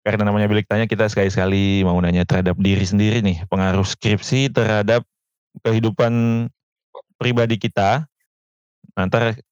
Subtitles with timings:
[0.00, 5.04] karena namanya bilik tanya kita sekali-sekali mau nanya terhadap diri sendiri nih pengaruh skripsi terhadap
[5.60, 6.46] kehidupan
[7.20, 8.08] pribadi kita.
[8.96, 9.44] Nanti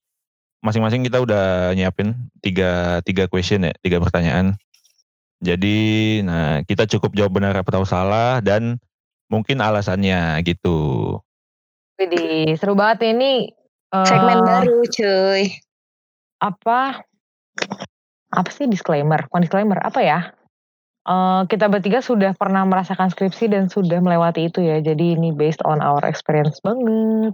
[0.65, 4.57] masing-masing kita udah nyiapin tiga tiga question ya tiga pertanyaan.
[5.39, 8.81] Jadi nah kita cukup jawab benar atau salah dan
[9.29, 11.21] mungkin alasannya gitu.
[12.01, 13.53] Jadi seru banget ini.
[13.89, 15.49] Segmen baru cuy.
[16.41, 17.03] Apa?
[18.29, 19.25] Apa sih disclaimer?
[19.33, 20.21] Bukan disclaimer, apa ya?
[21.09, 24.85] Uh, kita bertiga sudah pernah merasakan skripsi dan sudah melewati itu ya.
[24.85, 27.33] Jadi ini based on our experience banget.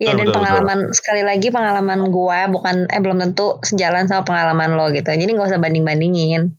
[0.00, 0.96] Iya dan betul, pengalaman betul.
[0.96, 5.12] sekali lagi pengalaman gue bukan eh belum tentu sejalan sama pengalaman lo gitu.
[5.12, 6.56] Jadi nggak usah banding bandingin.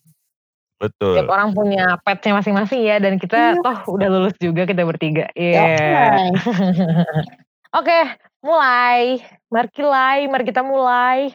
[0.78, 1.18] Betul.
[1.18, 3.62] Tiap orang punya petnya masing-masing ya dan kita iya.
[3.62, 5.26] toh udah lulus juga kita bertiga.
[5.34, 5.58] Iya.
[5.58, 6.14] Yeah.
[7.78, 8.04] Oke, okay,
[8.46, 9.26] mulai.
[9.50, 11.34] Mari mulai, mari kita mulai.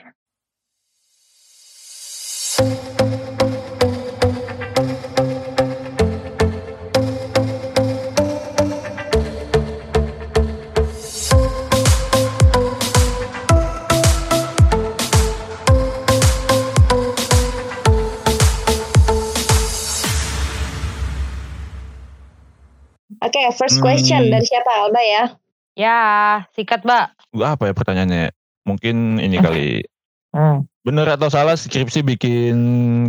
[23.37, 24.32] Oke, okay, first question hmm.
[24.32, 25.24] dari siapa Alba ya?
[25.76, 25.98] Ya,
[26.56, 27.37] sikat Mbak.
[27.37, 28.32] Gua apa ya pertanyaannya?
[28.65, 29.68] Mungkin ini kali.
[30.37, 30.68] Hmm.
[30.84, 32.57] Bener atau salah skripsi bikin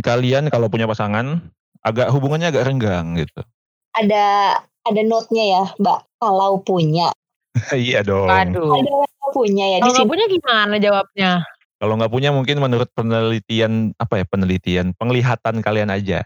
[0.00, 1.44] kalian kalau punya pasangan
[1.84, 3.44] agak hubungannya agak renggang gitu?
[3.92, 4.56] Ada
[4.88, 6.08] ada note-nya ya, Mbak.
[6.24, 7.12] Kalau punya.
[7.76, 8.32] iya dong.
[8.32, 8.80] Aduh.
[8.80, 9.78] Ada punya ya.
[9.84, 11.30] Kalau nggak punya gimana jawabnya?
[11.76, 16.24] Kalau nggak punya mungkin menurut penelitian apa ya penelitian penglihatan kalian aja.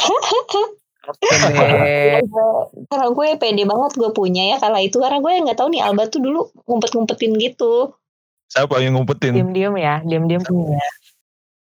[2.90, 6.08] karena gue pede banget gue punya ya kala itu karena gue nggak tahu nih Alba
[6.08, 7.92] tuh dulu ngumpet-ngumpetin gitu.
[8.48, 9.34] Siapa yang ngumpetin?
[9.34, 10.80] Diam-diam ya, diam-diam punya.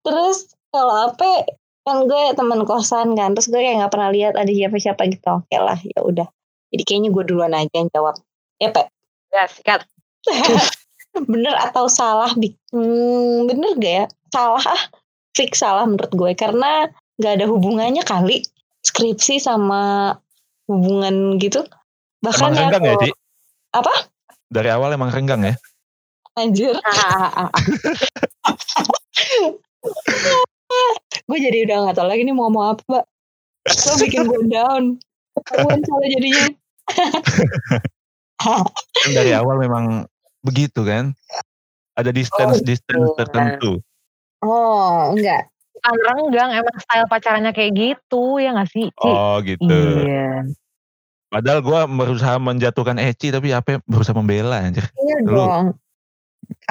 [0.04, 1.48] Terus kalau apa
[1.84, 5.28] kan gue teman kosan kan, terus gue kayak nggak pernah lihat ada siapa-siapa gitu.
[5.44, 6.28] Oke lah, ya udah.
[6.74, 8.18] Jadi kayaknya gue duluan aja yang jawab.
[8.58, 8.90] Ya, Pe.
[9.30, 9.86] Ya, sikat.
[11.32, 12.34] bener atau salah?
[12.74, 14.06] Hmm, bener gak ya?
[14.34, 14.84] Salah ah.
[15.38, 16.32] Fix salah menurut gue.
[16.34, 16.90] Karena
[17.22, 18.42] gak ada hubungannya kali
[18.84, 20.14] skripsi sama
[20.68, 21.64] hubungan gitu.
[22.24, 23.12] Bahkan emang ya renggang ya, Ci?
[23.74, 23.94] Apa?
[24.52, 25.56] Dari awal emang renggang ya?
[26.38, 26.76] Anjir.
[31.24, 33.06] gue jadi udah gak tau lagi nih mau ngomong apa, Mbak.
[33.88, 34.84] Lo bikin gue down.
[35.44, 36.46] Ketahuan salah jadinya.
[38.44, 40.04] kan dari awal memang
[40.44, 41.16] begitu kan?
[41.94, 43.72] Ada distance-distance oh, tertentu.
[44.44, 45.53] Oh, enggak
[45.84, 48.88] bukan renggang, emang style pacarannya kayak gitu ya gak sih?
[48.88, 49.12] Ci?
[49.12, 49.68] Oh gitu.
[49.68, 50.48] Iya.
[51.28, 54.88] Padahal gue berusaha menjatuhkan Eci tapi apa berusaha membela anjir.
[54.96, 55.36] Iya Lu.
[55.36, 55.66] dong.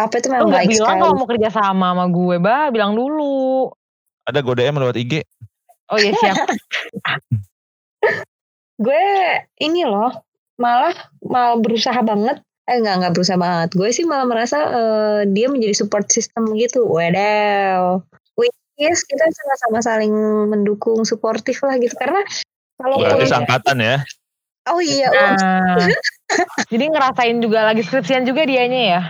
[0.00, 3.68] Apa itu memang baik bilang kalau mau kerja sama sama gue, bah bilang dulu.
[4.24, 5.12] Ada gue DM lewat IG.
[5.92, 6.36] Oh iya siap.
[8.86, 9.04] gue
[9.60, 10.14] ini loh,
[10.56, 12.40] malah malah berusaha banget
[12.70, 16.86] eh enggak enggak berusaha banget gue sih malah merasa uh, dia menjadi support system gitu
[16.86, 17.98] wedaw
[18.76, 20.14] yes kita sama-sama saling
[20.48, 22.20] mendukung suportif lah gitu karena
[22.80, 23.96] kalau berarti angkatan ya
[24.70, 25.76] oh iya nah,
[26.72, 29.02] jadi ngerasain juga lagi skripsian juga dianya ya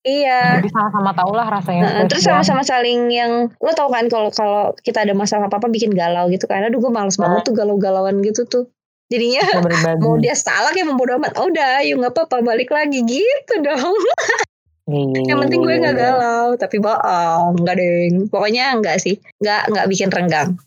[0.00, 0.64] Iya.
[0.64, 1.84] Jadi sama-sama tau lah rasanya.
[1.92, 5.68] Nah, terus sama-sama saling yang lo tau kan kalau kalau kita ada masalah apa apa
[5.68, 6.64] bikin galau gitu kan.
[6.64, 7.28] Aduh gue males nah.
[7.28, 8.64] banget tuh galau-galauan gitu tuh.
[9.12, 9.44] Jadinya
[10.02, 11.36] mau dia salah kayak membodoh amat.
[11.36, 13.92] Oh udah, yuk nggak apa-apa balik lagi gitu dong.
[14.90, 18.14] Yang penting gue nggak galau, tapi bohong, nggak deng.
[18.26, 20.58] Pokoknya enggak sih, nggak nggak bikin renggang.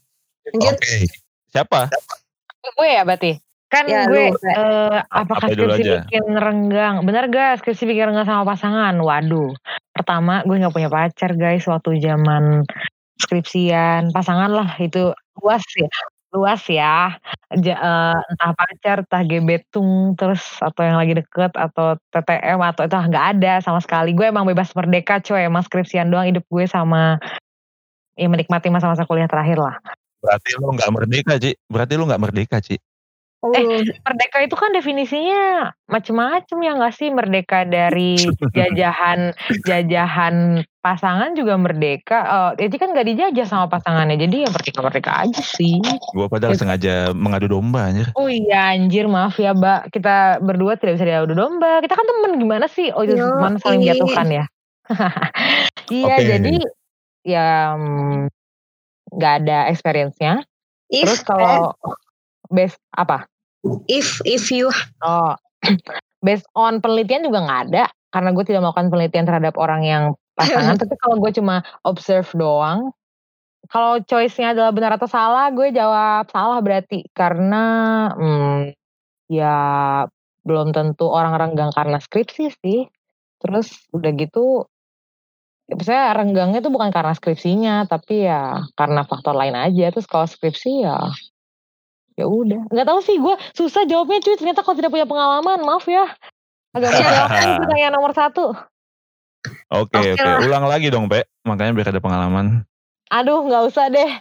[0.51, 0.75] Lanjut.
[0.75, 1.03] Oke, okay.
[1.51, 1.91] siapa?
[2.75, 3.39] Gue ya berarti.
[3.73, 7.01] Kan ya, gue lu, uh, apakah Apa skripsi bikin renggang?
[7.09, 8.94] Bener gak skripsi bikin renggang sama pasangan?
[9.01, 9.50] Waduh.
[9.97, 12.69] Pertama gue nggak punya pacar guys waktu zaman
[13.17, 14.13] skripsian.
[14.13, 15.09] Pasangan lah itu
[15.41, 15.89] luas ya
[16.33, 17.16] luas ya.
[17.53, 22.97] Ja, uh, entah pacar entah gebetung terus atau yang lagi deket atau TTM atau itu
[22.97, 24.17] nggak ada sama sekali.
[24.17, 25.45] Gue emang bebas merdeka coy.
[25.45, 27.21] Emang skripsian doang hidup gue sama
[28.17, 29.77] ya menikmati masa-masa kuliah terakhir lah.
[30.19, 31.51] Berarti lu nggak merdeka Ci.
[31.69, 32.81] Berarti lu nggak merdeka Ci
[33.44, 33.51] Oh.
[33.51, 37.12] Eh, merdeka itu kan definisinya macam-macam ya nggak sih?
[37.12, 38.16] Merdeka dari
[38.56, 39.36] jajahan
[39.68, 42.19] jajahan pasangan juga merdeka.
[42.24, 44.16] Oh, jadi kan nggak dijajah sama pasangannya.
[44.16, 45.75] Jadi ya merdeka-merdeka aja sih.
[46.16, 46.63] Gua padahal gitu.
[46.63, 48.07] sengaja mengadu domba anjir.
[48.16, 49.92] Oh iya anjir, maaf ya, Mbak.
[49.92, 51.84] Kita berdua tidak bisa diadu domba.
[51.84, 52.96] Kita kan temen gimana sih?
[52.96, 54.46] Oh, itu teman saling jatuhkan ya.
[55.92, 56.28] iya, okay.
[56.31, 56.56] jadi
[57.28, 58.31] ya mm,
[59.19, 60.48] nggak ada experience-nya.
[60.88, 61.75] Terus kalau
[62.48, 63.28] best apa?
[63.88, 64.68] If if you
[65.04, 65.33] oh
[66.25, 67.83] based on penelitian juga nggak ada
[68.13, 70.04] karena gue tidak melakukan penelitian terhadap orang yang
[70.38, 72.94] pasangan tapi kalau gue cuma observe doang
[73.71, 77.65] kalau choice-nya adalah benar atau salah, gue jawab salah berarti karena
[78.12, 78.75] hmm,
[79.31, 79.57] ya
[80.44, 82.92] belum tentu orang renggang karena skripsi sih.
[83.39, 84.68] Terus udah gitu
[85.63, 89.95] ya misalnya renggangnya tuh bukan karena skripsinya, tapi ya karena faktor lain aja.
[89.95, 91.00] Terus kalau skripsi ya
[92.18, 92.69] ya udah.
[92.69, 94.36] Nggak tahu sih gue susah jawabnya cuy.
[94.38, 96.10] Ternyata kalau tidak punya pengalaman, maaf ya.
[96.74, 98.54] Agak menjawabkan pertanyaan nomor satu.
[99.74, 100.48] Oke okay, oke, okay.
[100.48, 101.27] ulang lagi dong, Pe.
[101.44, 102.63] Makanya biar ada pengalaman.
[103.12, 104.12] Aduh, nggak usah deh.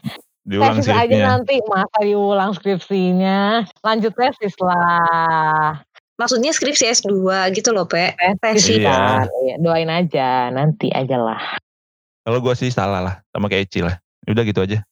[0.43, 3.62] Diulang tesis aja nanti, masa diulang skripsinya.
[3.87, 5.79] Lanjut tesis lah.
[6.19, 7.15] Maksudnya skripsi S2
[7.55, 8.19] gitu loh, Pe.
[8.43, 9.23] Tesis iya.
[9.47, 9.55] iya.
[9.62, 11.41] Doain aja, nanti aja lah.
[12.27, 14.03] Kalau gue sih salah lah, sama kayak Eci lah.
[14.27, 14.83] Udah gitu aja.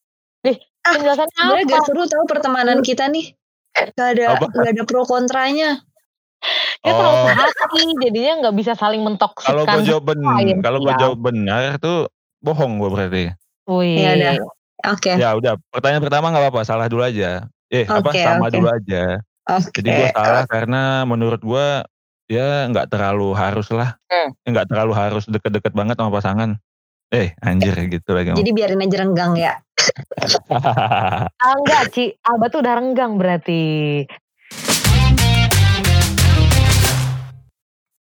[0.47, 1.69] Ih, ah, penjelasannya apa?
[1.69, 3.33] gak seru tau pertemanan kita nih.
[3.75, 5.81] Gak ada, gak ada pro kontranya.
[6.81, 7.29] Kita oh.
[7.29, 9.53] terlalu hati, jadinya nggak bisa saling mentoksikkan.
[9.53, 12.09] Kalau gue jawab benar, kalau gue jawab benar tuh
[12.41, 13.25] bohong gue berarti.
[13.69, 14.01] Wih.
[14.01, 14.35] Ya udah.
[14.97, 15.13] Oke.
[15.13, 15.15] Okay.
[15.21, 17.45] Ya udah, pertanyaan pertama nggak apa-apa, salah dulu aja.
[17.69, 18.57] Eh, okay, apa sama okay.
[18.57, 19.03] dulu aja.
[19.45, 19.73] Okay.
[19.85, 21.67] Jadi gue salah karena menurut gue
[22.33, 24.49] ya nggak terlalu harus lah, hmm.
[24.49, 24.73] nggak hmm.
[24.73, 26.57] terlalu harus deket-deket banget sama pasangan.
[27.11, 28.39] Eh, anjir gitu lagi.
[28.39, 29.59] Jadi biarin aja renggang ya.
[31.43, 32.15] ah, enggak, Ci.
[32.23, 34.07] Abah tuh udah renggang berarti.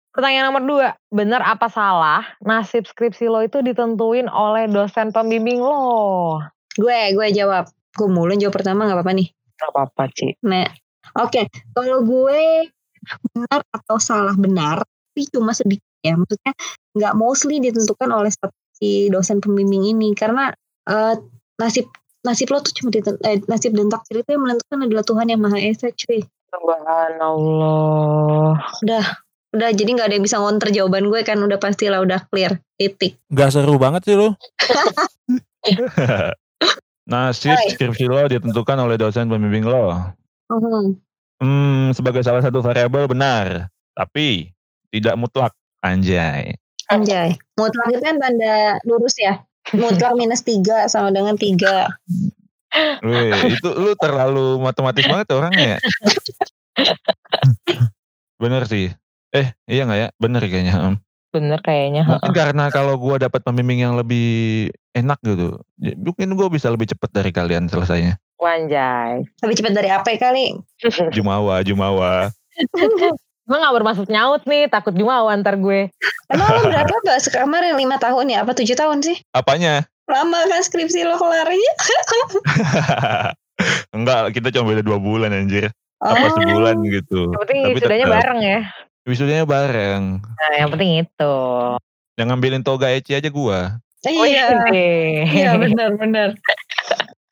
[0.09, 6.41] Pertanyaan nomor dua, benar apa salah nasib skripsi lo itu ditentuin oleh dosen pembimbing lo?
[6.73, 7.69] Gue, gue jawab.
[7.93, 9.29] Gue mulai jawab pertama gak apa-apa nih?
[9.61, 10.33] Gak apa-apa, Ci.
[10.49, 10.65] Nah,
[11.21, 11.29] oke.
[11.29, 11.45] Okay.
[11.77, 12.73] Kalau gue
[13.37, 16.17] benar atau salah benar, tapi cuma sedikit ya.
[16.17, 16.56] Maksudnya
[16.97, 18.33] gak mostly ditentukan oleh
[18.75, 20.15] si dosen pembimbing ini.
[20.19, 20.50] Karena
[20.91, 21.15] uh,
[21.59, 21.87] nasib
[22.25, 25.41] nasib lo tuh cuma ditentukan, eh, nasib dan takdir itu yang menentukan adalah Tuhan yang
[25.41, 26.25] Maha Esa, cuy.
[26.55, 28.55] Subhanallah.
[28.81, 29.05] Udah,
[29.55, 32.59] Udah jadi nggak ada yang bisa ngonter jawaban gue kan udah pasti lah udah clear
[32.75, 33.23] titik.
[33.31, 34.35] Gak seru banget sih lo.
[37.11, 39.94] Nasib skripsi lo ditentukan oleh dosen pembimbing lo.
[40.50, 40.99] Uh-huh.
[41.38, 44.50] Hmm, sebagai salah satu variabel benar, tapi
[44.91, 45.55] tidak mutlak.
[45.85, 46.59] Anjay.
[46.91, 47.38] Anjay.
[47.55, 49.43] Mutlak itu kan tanda lurus ya.
[49.73, 51.89] Mutlak minus tiga sama dengan tiga.
[53.06, 55.81] Wih, itu lu terlalu matematis banget orangnya ya.
[58.43, 58.91] Bener sih.
[59.31, 60.09] Eh, iya nggak ya?
[60.19, 60.99] Bener kayaknya.
[61.31, 62.03] Bener kayaknya.
[62.06, 67.11] Mungkin karena kalau gue dapat pembimbing yang lebih enak gitu, mungkin gue bisa lebih cepat
[67.15, 68.19] dari kalian selesainya.
[68.39, 69.23] Wanjay.
[69.43, 70.59] Lebih cepat dari apa kali?
[71.15, 72.31] Jumawa, Jumawa.
[73.44, 75.93] gue gak bermaksud nyaut nih, takut Jumawa ntar gue.
[76.32, 78.43] Emang lo berapa gak sekamar yang lima tahun ya?
[78.43, 79.20] Apa tujuh tahun sih?
[79.37, 79.85] Apanya?
[80.08, 81.73] Lama kan skripsi lo kelarnya?
[83.96, 85.69] Enggak, kita cuma beda dua bulan anjir.
[86.00, 86.12] Oh.
[86.12, 87.32] Apa sebulan gitu.
[87.32, 88.61] Yang penting Tapi bareng ya.
[89.05, 90.02] Wisudanya bareng.
[90.20, 91.35] Nah, yang penting itu.
[92.17, 93.76] Yang ngambilin toga Eci aja gua.
[94.05, 94.52] Oh, iya.
[95.25, 96.29] Iya benar benar.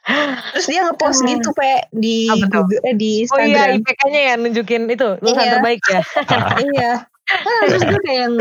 [0.03, 3.47] Terus dia ngepost gitu pe di Google, eh, di Instagram.
[3.47, 5.53] Oh iya IPK-nya ya nunjukin itu lulusan iya.
[5.59, 6.01] terbaik ya.
[6.75, 6.93] iya.
[7.31, 8.35] Ah, terus gue kayak yang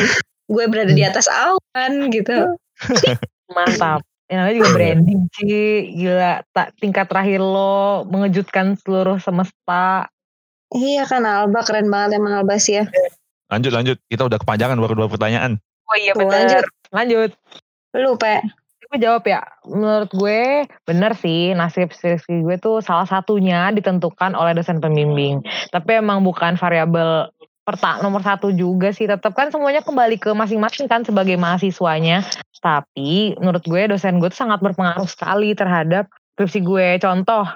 [0.49, 2.57] gue berada di atas awan gitu.
[3.55, 4.01] Mantap.
[4.31, 5.65] Yang namanya juga branding sih.
[6.01, 10.09] Gila, tak tingkat terakhir lo mengejutkan seluruh semesta.
[10.71, 12.87] Iya kan Alba keren banget emang Alba sih ya.
[13.51, 15.59] Lanjut lanjut, kita udah kepanjangan baru dua pertanyaan.
[15.91, 16.31] Oh iya benar.
[16.47, 16.65] Lanjut.
[16.95, 17.31] Lanjut.
[17.91, 18.39] Lu, Pe.
[18.91, 19.39] Gue jawab ya.
[19.63, 25.39] Menurut gue bener sih nasib skripsi gue tuh salah satunya ditentukan oleh dosen pembimbing.
[25.71, 27.31] Tapi emang bukan variabel
[27.63, 29.07] pertak nomor satu juga sih.
[29.07, 32.27] Tetap kan semuanya kembali ke masing-masing kan sebagai mahasiswanya.
[32.59, 36.87] Tapi menurut gue dosen gue tuh sangat berpengaruh sekali terhadap skripsi gue.
[36.99, 37.47] Contoh,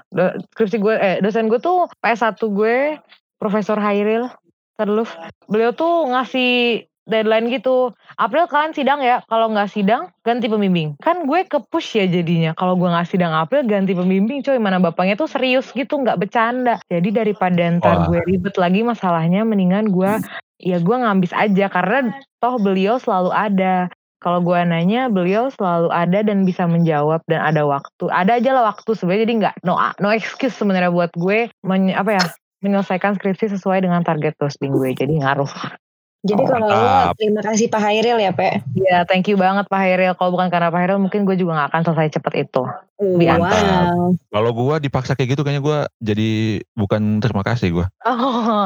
[0.55, 2.95] skripsi gue, eh dosen gue tuh PS1 gue,
[3.35, 4.31] Profesor Hairil
[4.75, 5.07] terus
[5.47, 7.93] beliau tuh ngasih deadline gitu.
[8.17, 9.21] April kalian sidang ya.
[9.29, 10.97] Kalau nggak sidang ganti pembimbing.
[11.01, 12.51] Kan gue ke push ya jadinya.
[12.57, 14.57] Kalau gue nggak sidang April ganti pembimbing coy.
[14.57, 16.81] Mana bapaknya tuh serius gitu nggak bercanda.
[16.89, 20.21] Jadi daripada ntar gue ribet lagi masalahnya mendingan gue
[20.59, 23.87] ya gue ngambis aja karena toh beliau selalu ada.
[24.23, 28.09] Kalau gue nanya beliau selalu ada dan bisa menjawab dan ada waktu.
[28.09, 32.17] Ada aja lah waktu sebenarnya jadi nggak no no excuse sebenarnya buat gue men, apa
[32.17, 32.25] ya
[32.65, 34.97] menyelesaikan skripsi sesuai dengan target posting gue.
[34.97, 35.84] Jadi ngaruh.
[36.25, 38.65] Jadi oh, kalau lo terima kasih Pak Hairil ya Pak.
[38.73, 40.17] Iya thank you banget Pak Hairil.
[40.17, 42.63] Kalau bukan karena Pak Hairil mungkin gue juga gak akan selesai cepet itu.
[42.97, 44.17] Wow.
[44.33, 46.31] Kalau gue dipaksa kayak gitu kayaknya gue jadi
[46.73, 47.85] bukan terima kasih gue.
[48.09, 48.65] Oh,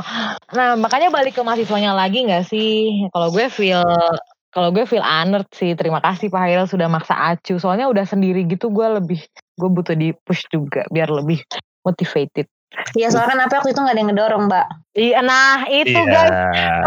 [0.55, 3.11] nah makanya balik ke mahasiswanya lagi gak sih?
[3.11, 3.83] Kalau gue feel
[4.55, 5.75] kalau gue feel honored sih.
[5.75, 7.59] Terima kasih Pak Hairil sudah maksa acu.
[7.59, 9.19] Soalnya udah sendiri gitu gue lebih
[9.59, 11.43] gue butuh di push juga biar lebih
[11.83, 12.47] motivated.
[12.93, 16.05] Iya soalnya kan apa waktu itu gak ada yang ngedorong mbak Iya nah itu iya.
[16.05, 16.37] guys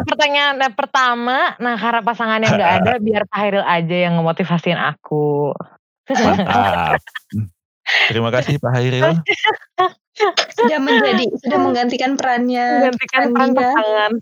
[0.06, 4.78] Pertanyaan yang pertama Nah karena pasangan yang gak ada Biar Pak Hairil aja yang ngemotivasiin
[4.78, 5.50] aku
[6.10, 7.02] Mantap.
[8.08, 9.10] Terima kasih Pak Hairil.
[10.54, 12.84] sudah menjadi sudah menggantikan perannya.
[12.84, 14.12] Menggantikan peran pasangan.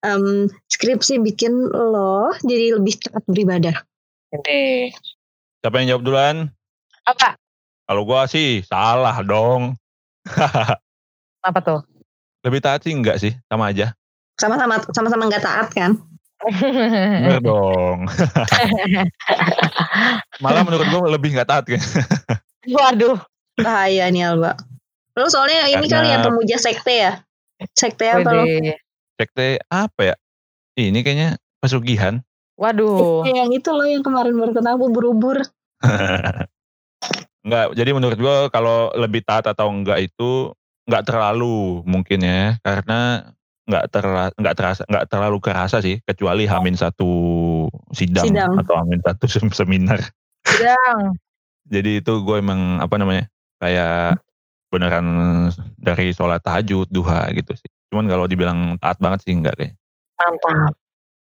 [0.00, 3.76] um, skripsi bikin lo jadi lebih cepat beribadah?
[5.60, 6.36] Siapa yang jawab duluan?
[7.08, 7.36] Apa?
[7.88, 9.76] Kalau gua sih salah dong.
[11.48, 11.80] Apa tuh?
[12.44, 13.92] Lebih taat sih enggak sih, sama aja.
[14.40, 16.00] Sama-sama sama-sama enggak taat kan?
[16.40, 18.08] Bener dong.
[20.42, 21.82] Malah menurut gue lebih nggak taat kan.
[22.64, 23.20] Waduh.
[23.60, 24.56] Bahaya nih Alba.
[25.20, 26.00] Lo soalnya ini Karena...
[26.00, 27.12] kali ya pemuja sekte ya?
[27.76, 28.44] Sekte apa lo?
[29.20, 30.14] Sekte apa ya?
[30.80, 32.24] Ini kayaknya pesugihan.
[32.56, 33.28] Waduh.
[33.28, 35.36] Yang itu loh yang kemarin baru ketemu berubur.
[37.44, 40.52] enggak, jadi menurut gue kalau lebih taat atau enggak itu
[40.88, 42.56] enggak terlalu mungkin ya.
[42.60, 43.24] Karena
[43.70, 47.12] nggak terasa nggak terasa nggak terlalu kerasa sih kecuali Hamin satu
[47.94, 48.58] sidang, sidang.
[48.58, 50.00] atau Hamin satu seminar.
[50.42, 51.14] Sidang.
[51.74, 53.30] Jadi itu gue emang apa namanya
[53.62, 54.18] kayak
[54.74, 55.06] beneran
[55.78, 57.70] dari sholat tahajud duha gitu sih.
[57.94, 59.74] Cuman kalau dibilang taat banget sih enggak kayak.
[60.18, 60.74] Mantap.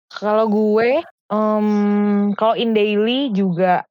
[0.10, 3.86] Kalau gue, um, kalau in daily juga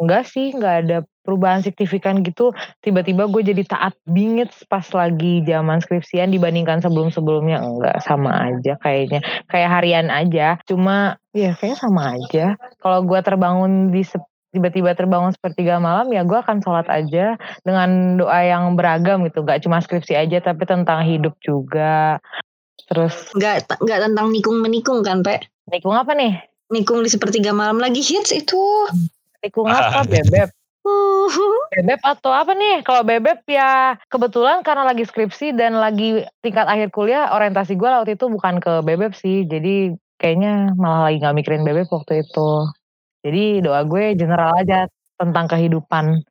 [0.00, 2.54] enggak sih, enggak ada perubahan signifikan gitu.
[2.80, 7.58] Tiba-tiba gue jadi taat bingit pas lagi zaman skripsian dibandingkan sebelum-sebelumnya.
[7.58, 9.20] Enggak sama aja kayaknya.
[9.50, 10.56] Kayak harian aja.
[10.70, 12.54] Cuma ya kayaknya sama aja.
[12.78, 14.06] Kalau gue terbangun di
[14.54, 17.36] tiba-tiba terbangun sepertiga malam ya gue akan sholat aja
[17.66, 19.42] dengan doa yang beragam gitu.
[19.42, 22.22] Gak cuma skripsi aja tapi tentang hidup juga.
[22.86, 25.42] Terus nggak nggak tentang nikung menikung kan pe?
[25.66, 26.38] Nikung apa nih?
[26.70, 28.58] Nikung di sepertiga malam lagi hits itu
[29.46, 30.50] nikung apa bebek
[31.74, 32.86] Bebek atau apa nih?
[32.86, 38.14] Kalau bebek ya kebetulan karena lagi skripsi dan lagi tingkat akhir kuliah, orientasi gue waktu
[38.14, 39.44] itu bukan ke bebek sih.
[39.46, 42.50] Jadi kayaknya malah lagi gak mikirin bebek waktu itu.
[43.26, 44.86] Jadi doa gue general aja
[45.18, 46.22] tentang kehidupan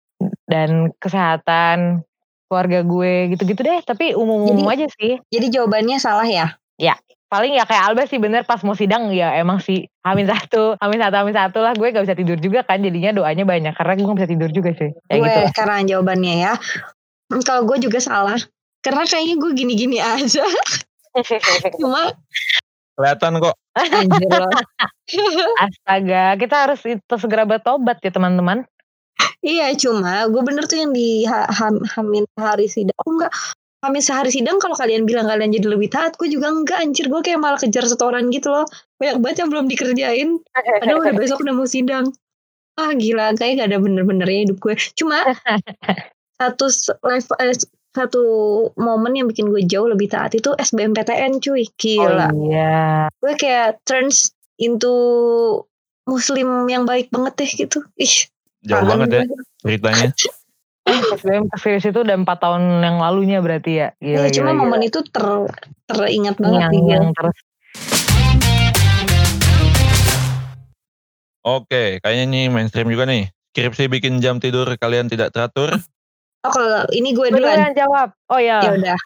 [0.47, 2.07] dan kesehatan
[2.47, 3.79] keluarga gue gitu-gitu deh.
[3.83, 5.19] Tapi umum-umum aja sih.
[5.27, 6.55] Jadi jawabannya salah ya?
[6.79, 9.89] Ya paling ya kayak Alba sih bener pas mau sidang ya emang sih.
[10.05, 11.73] Amin satu Amin satu Amin satu lah.
[11.73, 13.73] Gue gak bisa tidur juga kan jadinya doanya banyak.
[13.73, 14.89] Karena gue gak bisa tidur juga sih.
[15.09, 16.53] Ya gue gitu sekarang jawabannya ya.
[17.43, 18.39] Kalau gue juga salah.
[18.85, 20.45] Karena kayaknya gue gini-gini aja.
[21.81, 22.13] Cuma
[22.95, 23.55] kelihatan kok.
[25.65, 28.63] Astaga kita harus itu segera bertobat ya teman-teman.
[29.45, 31.45] Iya cuma gue bener tuh yang di ha,
[31.95, 32.97] Hamin hari sidang.
[33.03, 33.31] Oh enggak
[33.85, 37.05] Kami sehari sidang kalau kalian bilang kalian jadi lebih taat, gue juga enggak anjir.
[37.05, 38.65] Gue kayak malah kejar setoran gitu loh.
[38.97, 40.29] Banyak banget yang belum dikerjain.
[40.81, 42.09] Padahal udah besok udah mau sidang.
[42.81, 44.73] Ah gila, kayak gak ada bener-benernya hidup gue.
[44.97, 45.21] Cuma
[46.41, 46.65] satu
[47.05, 47.53] live eh,
[47.93, 48.23] satu
[48.73, 51.69] momen yang bikin gue jauh lebih taat itu SBMPTN cuy.
[51.77, 52.33] Gila.
[52.33, 53.05] Oh, iya.
[53.21, 54.89] Gue kayak turns into
[56.09, 57.85] muslim yang baik banget deh gitu.
[58.01, 58.33] Ih.
[58.65, 59.23] Jauh banget ya
[59.61, 60.09] ceritanya.
[60.85, 63.87] SBM ke itu udah empat tahun yang lalunya berarti ya.
[63.97, 65.25] Gila, ya, cuma gila, momen itu ter
[65.89, 67.37] teringat banget yang, yang terus.
[71.45, 73.29] Oke, kayaknya ini mainstream juga nih.
[73.53, 75.77] Skripsi bikin jam tidur kalian tidak teratur?
[76.45, 77.57] Oh, kalau ini gue duluan.
[77.57, 78.09] Gue yang jawab.
[78.29, 78.61] Oh ya.
[78.61, 78.99] Ya udah.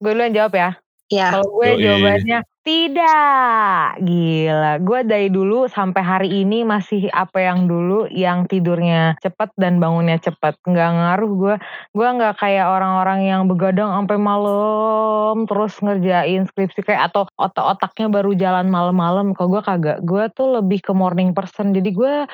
[0.00, 0.70] Gue duluan jawab ya.
[1.12, 1.28] Ya.
[1.36, 1.82] Kalau gue Yoi.
[1.84, 4.02] jawabannya tidak.
[4.02, 9.78] Gila, gue dari dulu sampai hari ini masih apa yang dulu yang tidurnya cepet dan
[9.78, 10.58] bangunnya cepet.
[10.66, 11.54] Nggak ngaruh gue.
[11.94, 18.34] Gue nggak kayak orang-orang yang begadang sampai malam terus ngerjain skripsi kayak atau otak-otaknya baru
[18.34, 19.30] jalan malam-malam.
[19.38, 19.98] Kalau gue kagak.
[20.02, 21.70] Gue tuh lebih ke morning person.
[21.70, 22.26] Jadi gue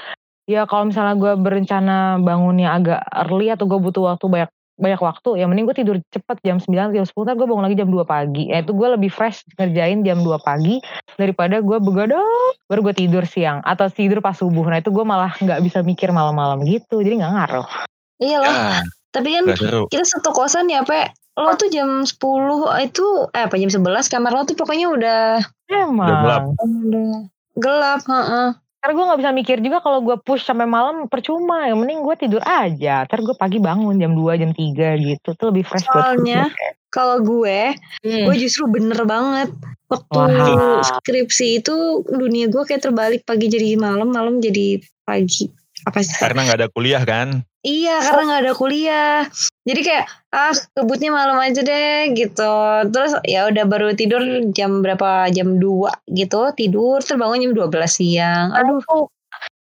[0.48, 5.36] ya kalau misalnya gue berencana bangunnya agak early atau gue butuh waktu banyak banyak waktu
[5.36, 8.02] ya mending gue tidur cepet jam 9 jam 10 ntar gue bangun lagi jam 2
[8.08, 8.48] pagi.
[8.48, 10.80] Ya itu gue lebih fresh ngerjain jam 2 pagi
[11.20, 12.24] daripada gue begadang
[12.66, 14.64] baru gue tidur siang atau tidur pas subuh.
[14.64, 17.68] Nah itu gue malah nggak bisa mikir malam-malam gitu jadi nggak ngaruh.
[18.22, 19.44] Iya loh ya, tapi kan
[19.90, 21.10] kita satu kosan ya pe.
[21.32, 22.16] Lo tuh jam 10
[22.84, 25.20] itu eh apa jam 11 kamar lo tuh pokoknya udah
[25.72, 26.08] emang.
[26.08, 26.44] Udah gelap.
[26.60, 27.12] Udah
[27.60, 28.48] gelap heeh
[28.82, 31.70] karena gue gak bisa mikir juga kalau gue push sampai malam percuma.
[31.70, 33.06] Yang mending gue tidur aja.
[33.06, 35.28] Ntar gue pagi bangun jam 2, jam 3 gitu.
[35.38, 36.50] Tuh lebih fresh Soalnya
[36.90, 38.26] kalau gue, hmm.
[38.26, 39.54] gue justru bener banget.
[39.86, 40.82] Waktu wow.
[40.82, 43.22] skripsi itu dunia gue kayak terbalik.
[43.22, 45.46] Pagi jadi malam, malam jadi pagi.
[45.86, 46.18] Apa sih?
[46.18, 47.46] Karena gak ada kuliah kan?
[47.62, 49.18] Iya karena nggak ada kuliah.
[49.68, 50.04] Jadi kayak
[50.34, 52.42] ah kebutnya malam aja deh gitu.
[52.90, 58.50] Terus ya udah baru tidur jam berapa jam 2 gitu tidur terbangun jam 12 siang.
[58.58, 58.82] Aduh.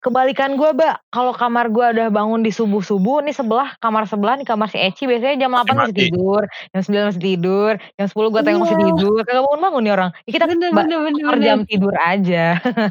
[0.05, 4.45] Kebalikan gue, Mbak, kalau kamar gue udah bangun di subuh-subuh, nih sebelah kamar sebelah nih
[4.45, 6.45] kamar si Eci biasanya jam 8 masih tidur,
[6.77, 8.85] jam 9 masih tidur, jam 10 gue tengok masih iya.
[8.93, 10.11] tidur, kagak bangun-bangun nih orang.
[10.29, 12.45] Ya kita bener, bener, bener, per jam tidur aja.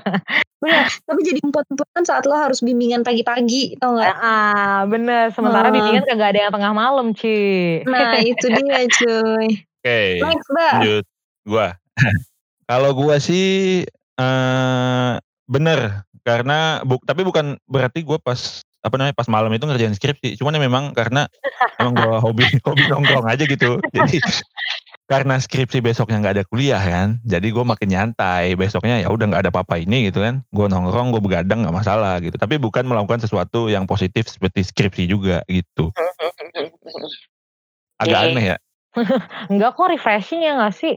[0.66, 4.18] bener, tapi jadi empot-empotan saat lo harus bimbingan pagi-pagi, tau gak?
[4.18, 5.30] Ah, bener.
[5.38, 5.74] Sementara ah.
[5.78, 7.38] bimbingan kagak ada yang tengah malam, Ci.
[7.86, 9.48] Nah, itu dia, cuy.
[9.62, 10.12] Oke, okay.
[10.18, 11.06] lanjut.
[11.46, 11.78] Gua.
[12.74, 13.86] kalau gua sih,
[14.18, 19.96] uh, bener karena bu, tapi bukan berarti gue pas apa namanya pas malam itu ngerjain
[19.96, 20.40] skripsi.
[20.40, 21.28] Cuman ya memang karena
[21.80, 23.80] emang gue hobi hobi nongkrong aja gitu.
[23.92, 24.20] Jadi
[25.04, 28.56] karena skripsi besoknya nggak ada kuliah kan jadi gue makin nyantai.
[28.56, 30.44] Besoknya ya udah nggak ada apa-apa ini gitu kan.
[30.52, 32.36] Gue nongkrong gue begadang nggak masalah gitu.
[32.36, 35.92] Tapi bukan melakukan sesuatu yang positif seperti skripsi juga gitu.
[38.00, 38.32] Agak iya, iya.
[38.36, 38.58] aneh ya.
[39.52, 40.96] Enggak kok refreshing ya gak sih?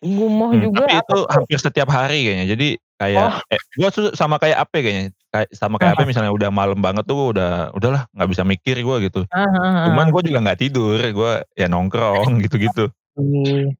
[0.00, 2.46] Gumoh hmm, juga tapi itu hampir setiap hari kayaknya.
[2.54, 3.54] Jadi Kayak oh.
[3.54, 5.14] eh, gue tuh sama kayak apa kayaknya.
[5.30, 8.96] Kayak sama kayak apa misalnya udah malam banget tuh udah udahlah nggak bisa mikir gue
[9.06, 9.20] gitu.
[9.30, 12.90] Uh, uh, Cuman gue juga nggak tidur, gue ya nongkrong gitu-gitu.
[13.14, 13.70] Iya.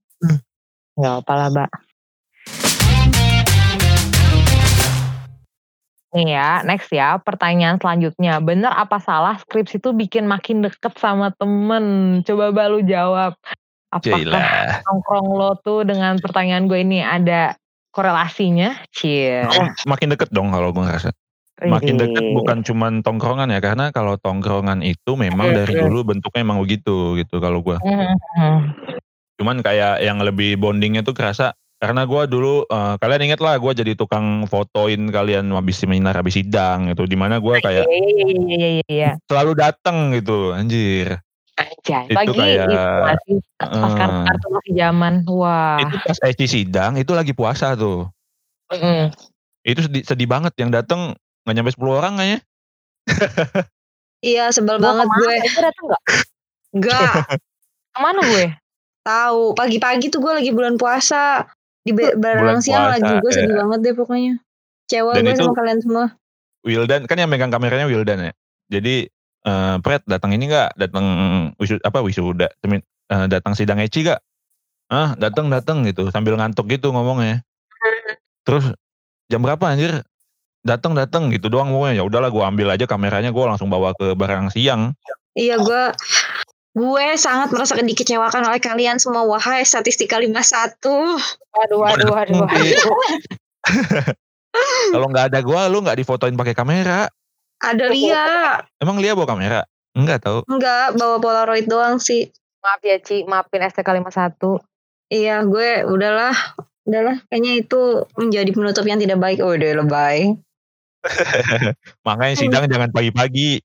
[0.98, 1.70] Gak apa lah, Mbak.
[6.08, 8.42] Nih ya, next ya, pertanyaan selanjutnya.
[8.42, 12.18] Bener apa salah skripsi itu bikin makin deket sama temen?
[12.22, 13.34] Coba Mbak lu jawab.
[13.88, 17.56] Apakah nongkrong lo tuh dengan pertanyaan gue ini ada
[17.92, 19.45] korelasinya, cie.
[19.49, 21.11] Oh, makin deket dong kalau gue ngerasa.
[21.59, 26.62] Makin deket bukan cuman tongkrongan ya, karena kalau tongkrongan itu memang dari dulu bentuknya emang
[26.62, 27.75] begitu gitu kalau gue.
[27.83, 28.57] Mm-hmm.
[29.42, 33.71] Cuman kayak yang lebih bondingnya tuh kerasa karena gue dulu uh, kalian inget lah gue
[33.71, 38.83] jadi tukang fotoin kalian habis seminar habis sidang gitu di mana gue kayak iya, iya,
[38.90, 41.23] iya, selalu dateng gitu anjir
[41.58, 41.98] aja.
[42.06, 45.14] Itu lagi kayak, itu masih pas uh, kartu masih zaman.
[45.26, 45.78] Wah.
[45.82, 48.06] Itu pas Eci sidang itu lagi puasa tuh.
[48.70, 49.02] Mm -hmm.
[49.66, 52.40] Itu sedih, sedih banget yang datang nggak nyampe 10 orang kayaknya.
[54.30, 55.34] iya sebel gua banget gue.
[55.48, 56.02] Itu datang nggak?
[56.76, 57.12] Enggak.
[57.94, 58.46] Ke mana gue?
[59.02, 61.48] Tahu pagi-pagi tuh gue lagi bulan puasa
[61.82, 63.64] di barang siang lagi gue sedih ya.
[63.64, 64.34] banget deh pokoknya.
[64.88, 66.06] Cewek gue sama kalian semua.
[66.66, 68.32] Wildan kan yang megang kameranya Wildan ya.
[68.68, 69.08] Jadi
[69.48, 70.76] uh, Pret datang ini nggak?
[70.76, 71.04] Datang
[71.56, 74.20] wisu apa wisuda uh, datang sidang Eci gak
[74.88, 77.44] ah datang datang gitu sambil ngantuk gitu ngomongnya.
[78.44, 78.72] Terus
[79.28, 80.04] jam berapa anjir?
[80.64, 82.00] Datang datang gitu doang pokoknya.
[82.00, 84.96] Ya udahlah gue ambil aja kameranya gue langsung bawa ke barang siang.
[85.37, 85.82] Iya gue
[86.78, 92.94] gue sangat merasa dikecewakan oleh kalian semua wahai statistika 51 waduh waduh waduh, waduh.
[94.94, 97.11] kalau nggak ada gue lu nggak difotoin pakai kamera
[97.59, 98.27] ada Lia.
[98.79, 99.61] Emang Lia bawa kamera?
[99.99, 100.47] Enggak tahu.
[100.47, 102.31] Enggak, bawa Polaroid doang sih.
[102.62, 104.62] Maaf ya Ci, maafin STK51.
[105.11, 106.35] Iya, gue udahlah.
[106.88, 109.42] Udahlah, kayaknya itu menjadi penutup yang tidak baik.
[109.42, 110.38] Oh, udah lebay.
[112.07, 113.61] Makanya sidang jangan pagi-pagi.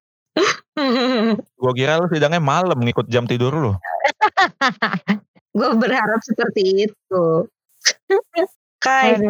[1.62, 3.72] gue kira lu sidangnya malam ngikut jam tidur lu.
[5.58, 7.26] gue berharap seperti itu.
[8.82, 9.22] Kai,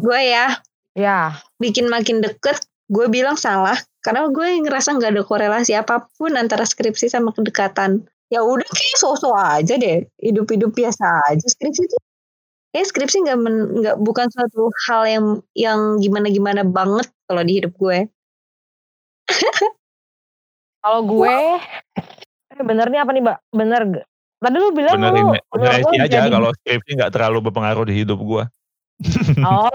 [0.00, 0.62] gue ya.
[0.94, 1.42] Ya.
[1.58, 6.68] Bikin makin deket, gue bilang salah karena gue ngerasa nggak ada korelasi apa pun antara
[6.68, 8.04] skripsi sama kedekatan.
[8.28, 11.44] Ya udah kayak sosok aja deh hidup-hidup biasa aja.
[11.44, 11.96] Skripsi itu
[12.74, 13.38] kayak skripsi nggak
[13.80, 18.08] nggak bukan suatu hal yang yang gimana gimana banget kalau di hidup gue.
[20.84, 21.32] Kalau gue
[22.52, 23.38] eh, bener nih apa nih mbak?
[23.56, 24.04] Bener
[24.36, 28.20] tadi lu bilang bener, lu bener, bener aja kalau skripsi nggak terlalu berpengaruh di hidup
[28.20, 28.44] gue
[29.42, 29.74] Oh,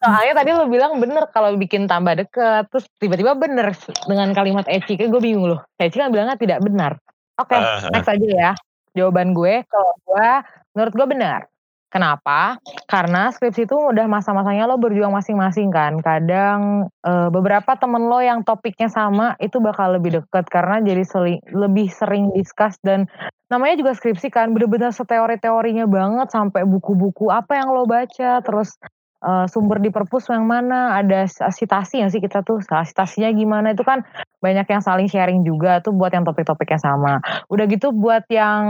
[0.00, 3.76] soalnya tadi lo bilang bener kalau bikin tambah deket, terus tiba-tiba bener
[4.08, 5.60] dengan kalimat Eci, kan gue bingung loh.
[5.76, 6.96] Eci kan bilangnya tidak benar.
[7.36, 8.52] Oke, okay, uh, next aja ya.
[8.94, 10.28] Jawaban gue, kalau gue,
[10.72, 11.40] menurut gue benar.
[11.94, 12.58] Kenapa?
[12.90, 16.02] Karena skripsi itu udah masa-masanya lo berjuang masing-masing kan.
[16.02, 21.38] Kadang e, beberapa temen lo yang topiknya sama itu bakal lebih deket karena jadi seli,
[21.54, 23.06] lebih sering discuss dan
[23.46, 28.74] namanya juga skripsi kan bener-bener seteori-teorinya banget sampai buku-buku apa yang lo baca terus
[29.22, 33.86] e, sumber di perpus yang mana ada citasi yang sih kita tuh citasinya gimana itu
[33.86, 34.02] kan
[34.42, 37.22] banyak yang saling sharing juga tuh buat yang topik-topiknya sama.
[37.46, 38.66] Udah gitu buat yang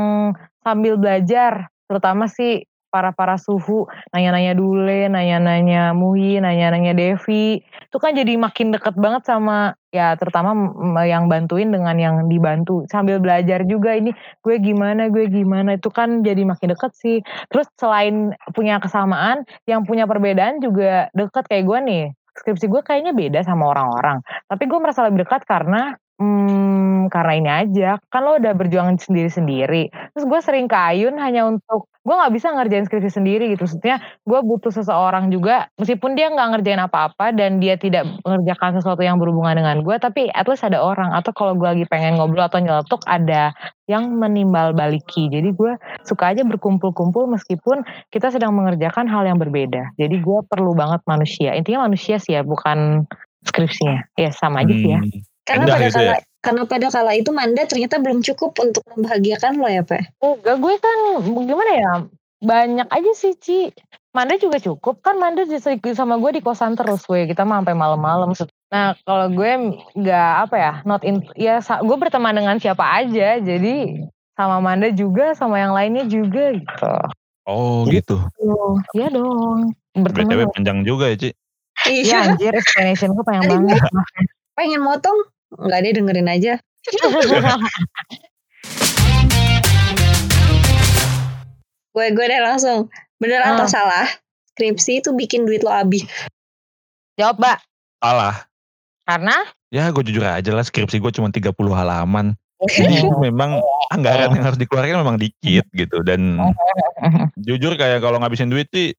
[0.60, 7.58] sambil belajar terutama sih para-para suhu, nanya-nanya Dule, nanya-nanya Muhi, nanya-nanya Devi.
[7.90, 10.54] Itu kan jadi makin deket banget sama ya terutama
[11.02, 12.86] yang bantuin dengan yang dibantu.
[12.86, 14.14] Sambil belajar juga ini
[14.46, 15.74] gue gimana, gue gimana.
[15.74, 17.18] Itu kan jadi makin deket sih.
[17.50, 22.04] Terus selain punya kesamaan, yang punya perbedaan juga deket kayak gue nih.
[22.38, 24.22] Skripsi gue kayaknya beda sama orang-orang.
[24.46, 29.90] Tapi gue merasa lebih dekat karena Hmm, karena ini aja, kan lo udah berjuang sendiri-sendiri.
[30.14, 33.64] Terus gue sering ke Ayun hanya untuk gue nggak bisa ngerjain skripsi sendiri gitu.
[33.64, 33.96] Maksudnya
[34.28, 39.16] gue butuh seseorang juga meskipun dia nggak ngerjain apa-apa dan dia tidak mengerjakan sesuatu yang
[39.16, 41.16] berhubungan dengan gue tapi at least ada orang.
[41.16, 43.56] Atau kalau gue lagi pengen ngobrol atau nyeletuk ada
[43.88, 45.32] yang menimbal baliki.
[45.32, 47.80] Jadi gue suka aja berkumpul-kumpul meskipun
[48.12, 49.96] kita sedang mengerjakan hal yang berbeda.
[49.96, 51.56] Jadi gue perlu banget manusia.
[51.56, 53.08] Intinya manusia sih ya bukan
[53.48, 54.12] skripsinya.
[54.20, 55.00] Ya sama aja sih ya.
[55.00, 55.20] Hmm.
[55.44, 56.16] karena pada gitu ya?
[56.44, 60.20] Karena pada kala itu Manda ternyata belum cukup untuk membahagiakan lo ya Pak?
[60.20, 61.92] Enggak, gue kan gimana ya,
[62.44, 63.72] banyak aja sih Ci.
[64.14, 65.42] Manda juga cukup, kan Manda
[65.96, 68.30] sama gue di kosan terus gue, kita mah sampai malam-malam.
[68.70, 74.06] Nah kalau gue nggak apa ya, not in, ya gue berteman dengan siapa aja, jadi
[74.38, 76.94] sama Manda juga, sama yang lainnya juga gitu.
[77.48, 78.22] Oh gitu.
[78.94, 79.74] Iya dong.
[79.98, 80.30] Berteman.
[80.30, 81.30] BTW panjang juga ya Ci.
[81.90, 83.82] Iya anjir, explanation gue panjang banget.
[84.58, 85.26] Pengen motong,
[85.58, 86.58] Enggak deh dengerin aja.
[91.94, 92.90] gue gue deh langsung.
[93.22, 93.50] Bener hmm.
[93.54, 94.06] atau salah?
[94.54, 96.02] Skripsi itu bikin duit lo habis.
[97.18, 97.58] Jawab, Mbak.
[98.02, 98.34] Salah.
[99.06, 99.36] Karena?
[99.74, 102.38] Ya gue jujur aja lah skripsi gue cuma 30 halaman.
[102.70, 106.38] Jadi memang anggaran yang harus dikeluarkan memang dikit gitu dan
[107.46, 108.96] jujur kayak kalau ngabisin duit sih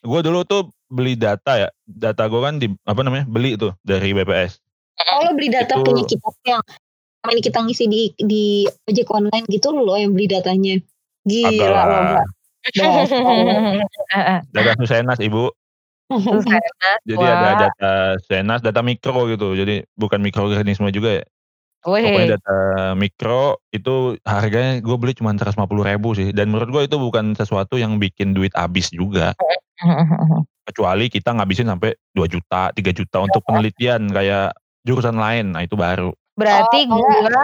[0.00, 4.14] gue dulu tuh beli data ya data gue kan di apa namanya beli tuh dari
[4.14, 4.62] BPS
[5.08, 6.62] Lo beli data itu, punya kita yang
[7.30, 8.44] ini kita ngisi di di
[8.88, 10.80] ojek online gitu lo yang beli datanya.
[11.28, 11.98] Gila lo
[14.54, 15.48] data Susenas ibu.
[17.06, 19.56] Jadi ada data Susenas, data mikro gitu.
[19.56, 21.24] Jadi bukan mikroorganisme juga ya.
[21.88, 22.04] Wih.
[22.04, 22.56] Pokoknya data
[22.92, 26.28] mikro itu harganya gue beli cuma 150 ribu sih.
[26.36, 29.32] Dan menurut gue itu bukan sesuatu yang bikin duit habis juga.
[30.68, 34.52] Kecuali kita ngabisin sampai 2 juta, 3 juta untuk penelitian kayak
[34.84, 36.10] jurusan lain, nah itu baru.
[36.40, 37.42] Berarti oh, gue lo,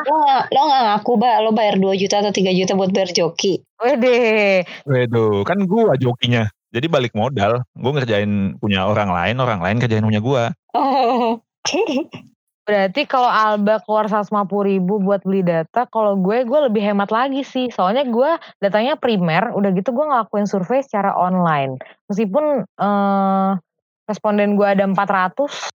[0.48, 3.60] lo gak ngaku ba lo bayar 2 juta atau 3 juta buat bayar joki.
[3.76, 4.64] Wede.
[4.88, 6.48] Wedo, kan gua jokinya.
[6.72, 10.52] Jadi balik modal, gue ngerjain punya orang lain, orang lain kerjain punya gua.
[10.72, 11.40] Oh.
[12.66, 14.34] Berarti kalau Alba keluar 150
[14.66, 17.70] ribu buat beli data, kalau gue, gue lebih hemat lagi sih.
[17.70, 21.78] Soalnya gue datanya primer, udah gitu gue ngelakuin survei secara online.
[22.10, 23.50] Meskipun eh,
[24.10, 25.70] responden gue ada 400,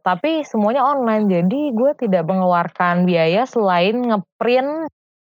[0.00, 4.88] tapi semuanya online jadi gue tidak mengeluarkan biaya selain ngeprint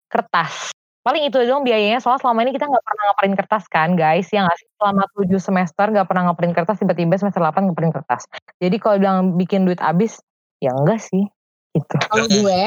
[0.09, 0.72] kertas
[1.09, 4.44] paling itu dong biayanya soal selama ini kita nggak pernah ngeprint kertas kan guys yang
[4.44, 8.22] ngasih selama tujuh semester nggak pernah ngeprint kertas tiba-tiba semester 8 ngeprint kertas
[8.61, 10.20] jadi kalau bilang bikin duit habis
[10.61, 11.24] ya enggak sih
[11.72, 12.61] gitu kalau gue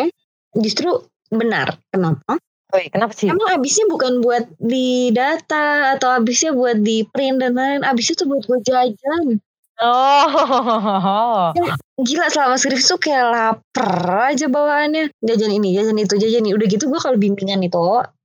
[0.58, 0.90] justru
[1.30, 3.28] benar kenapa Woi, kenapa sih?
[3.28, 7.84] Emang habisnya bukan buat di data atau habisnya buat di print dan lain-lain.
[7.84, 9.44] Habisnya tuh buat gue jajan.
[9.82, 11.50] Oh.
[11.58, 13.90] Ya, gila selama skripsi tuh kayak lapar
[14.30, 15.10] aja bawaannya.
[15.26, 16.54] Jajan ini, jajan itu, jajan ini.
[16.54, 17.82] Udah gitu gue kalau bimbingan itu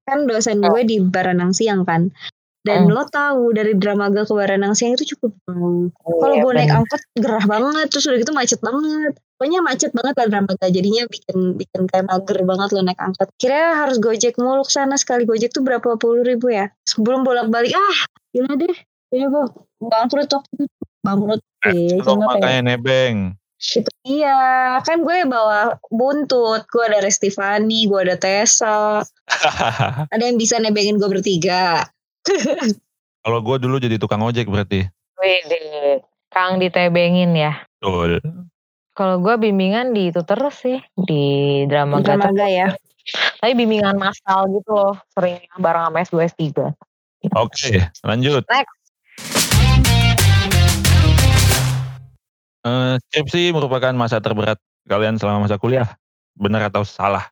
[0.07, 2.12] kan dosen gue di Baranang Siang kan.
[2.66, 2.99] Dan hmm.
[2.99, 7.03] lo tahu dari Dramaga ke Baranang Siang itu cukup Oh, Kalau iya, gue naik angkot
[7.14, 9.12] gerah banget, terus udah gitu macet banget.
[9.38, 10.66] Pokoknya macet banget lah Dramaga.
[10.69, 13.29] Jadinya bikin bikin kayak mager banget lo naik angkot.
[13.40, 16.69] Kira harus gojek mulu sana sekali gojek tuh berapa puluh ribu ya.
[16.85, 17.99] Sebelum bolak-balik ah
[18.35, 18.77] gila deh.
[19.14, 19.45] Iya gue
[19.79, 20.76] bangkrut waktu itu
[21.07, 21.95] bangkrut sih.
[21.95, 23.38] Eh, cuma makanya nebeng.
[23.57, 23.88] Gitu.
[24.05, 26.69] Iya, kan gue bawa buntut.
[26.69, 29.01] Gue ada Restifani, gue ada Tessa.
[30.12, 31.88] ada yang bisa nebengin gue bertiga.
[33.25, 34.87] Kalau gue dulu jadi tukang ojek berarti.
[35.19, 35.40] Wih,
[36.31, 37.64] Kang ditebengin ya.
[37.81, 38.21] Betul.
[38.97, 42.69] Kalau gue bimbingan di itu terus sih di drama Dramaga ya.
[43.40, 46.42] Tapi bimbingan massal gitu loh, sering bareng sama S2 S3.
[46.45, 46.71] Oke,
[47.35, 48.42] okay, lanjut.
[48.47, 48.86] Next.
[53.11, 54.59] Skripsi merupakan masa terberat
[54.91, 55.95] kalian selama masa kuliah.
[56.35, 57.31] Benar atau salah?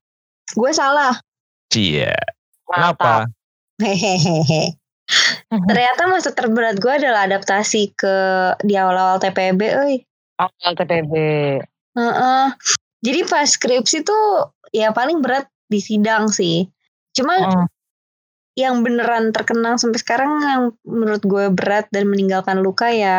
[0.54, 1.18] Gue salah.
[1.68, 2.14] Cie.
[2.64, 3.26] Kenapa?
[3.82, 4.78] Hehehe.
[5.50, 8.14] Ternyata masa terberat gue adalah adaptasi ke
[8.64, 9.94] di awal-awal TPB, oi.
[10.40, 11.12] Awal TPB.
[11.94, 12.46] Uh -uh.
[13.04, 16.66] Jadi pas skripsi tuh ya paling berat di sidang sih.
[17.14, 17.66] Cuma uh.
[18.56, 23.18] yang beneran terkenang sampai sekarang yang menurut gue berat dan meninggalkan luka ya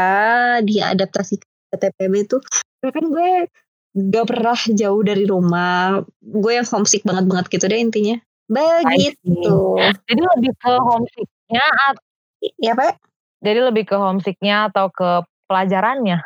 [0.64, 1.40] di adaptasi
[1.80, 2.42] TPB tuh
[2.86, 3.50] kan gue
[3.96, 8.18] gak pernah jauh dari rumah gue yang homesick banget banget gitu deh intinya.
[8.52, 9.56] Begitu.
[10.06, 11.66] Jadi lebih ke homesicknya
[12.62, 13.00] ya pak.
[13.42, 16.26] Jadi lebih ke homesicknya atau ke pelajarannya?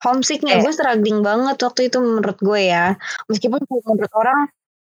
[0.00, 0.62] Homesicknya eh.
[0.64, 2.96] gue struggling banget waktu itu menurut gue ya.
[3.28, 4.48] Meskipun menurut orang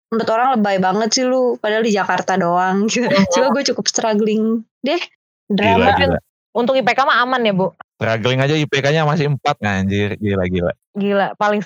[0.08, 2.86] menurut orang lebay banget sih lu padahal di Jakarta doang.
[3.32, 4.62] Coba gue cukup struggling.
[4.84, 5.00] Deh
[5.48, 5.96] drama.
[5.96, 6.18] Gila, gila.
[6.56, 10.14] Untuk IPK mah aman ya bu Struggling aja IPK-nya masih 4 anjir.
[10.22, 10.72] Gila gila.
[10.94, 11.58] Gila, paling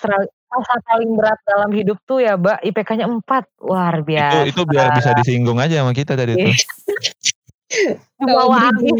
[0.48, 3.68] masa paling berat dalam hidup tuh ya, Mbak, IPK-nya 4.
[3.68, 4.48] Luar biasa.
[4.48, 6.48] Itu itu biar bisa disinggung aja sama kita tadi tuh.
[8.24, 8.90] Jumawa aja.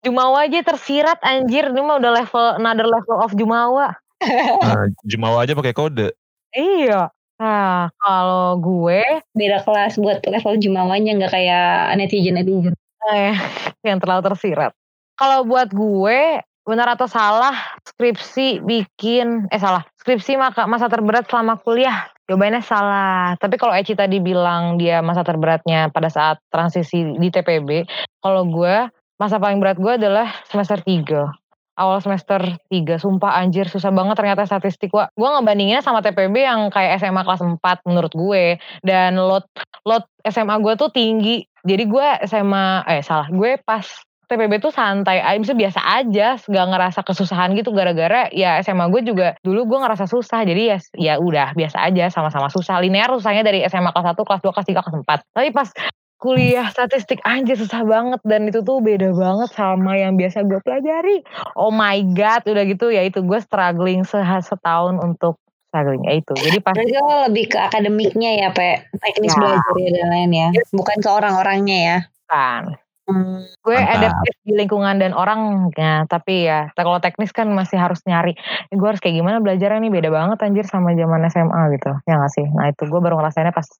[0.00, 1.68] Jumawa aja tersirat anjir.
[1.68, 3.92] Ini mah udah level another level of Jumawa.
[4.24, 6.16] Nah, Jumawa aja pakai kode.
[6.56, 7.12] Iya.
[7.36, 9.04] Nah, kalau gue
[9.36, 12.72] beda kelas buat level Jumawanya nggak kayak netizen-netizen.
[13.12, 13.36] Eh,
[13.88, 14.72] yang terlalu tersirat.
[15.16, 17.56] Kalau buat gue, benar atau salah
[17.88, 19.86] skripsi bikin eh salah.
[20.02, 22.10] Skripsi maka masa terberat selama kuliah.
[22.26, 23.38] Jawabannya salah.
[23.38, 27.86] Tapi kalau Eci tadi bilang dia masa terberatnya pada saat transisi di TPB
[28.18, 32.40] kalau gue masa paling berat gue adalah semester 3 awal semester
[32.72, 37.22] 3 sumpah anjir susah banget ternyata statistik gue gue ngebandinginnya sama TPB yang kayak SMA
[37.22, 38.58] kelas 4 menurut gue.
[38.82, 39.46] Dan load
[39.86, 41.46] load SMA gue tuh tinggi.
[41.62, 43.30] Jadi gue SMA eh salah.
[43.30, 43.86] Gue pas
[44.26, 49.06] TPB tuh santai aja, bisa biasa aja, gak ngerasa kesusahan gitu gara-gara ya SMA gue
[49.06, 52.82] juga dulu gue ngerasa susah, jadi ya ya udah biasa aja sama-sama susah.
[52.82, 55.30] Linear susahnya dari SMA kelas 1, kelas 2, kelas 3, kelas 4.
[55.30, 55.68] Tapi pas
[56.16, 61.22] kuliah statistik aja susah banget dan itu tuh beda banget sama yang biasa gue pelajari.
[61.54, 65.38] Oh my god, udah gitu ya itu gue struggling setahun untuk
[65.70, 66.34] struggling ya itu.
[66.34, 66.96] Jadi pas Berarti
[67.30, 68.96] lebih ke akademiknya ya, Pak.
[68.96, 69.38] Teknis ya.
[69.38, 70.48] belajar ya dan lain ya.
[70.72, 71.98] Bukan ke orang-orangnya ya.
[72.26, 72.74] Kan.
[73.06, 78.02] Hmm, gue adaptif di lingkungan dan orang ya, tapi ya kalau teknis kan masih harus
[78.02, 81.94] nyari, eh, gue harus kayak gimana belajarnya nih beda banget anjir sama zaman SMA gitu,
[82.02, 82.46] ya gak sih?
[82.50, 83.70] Nah itu gue baru ngerasainnya pas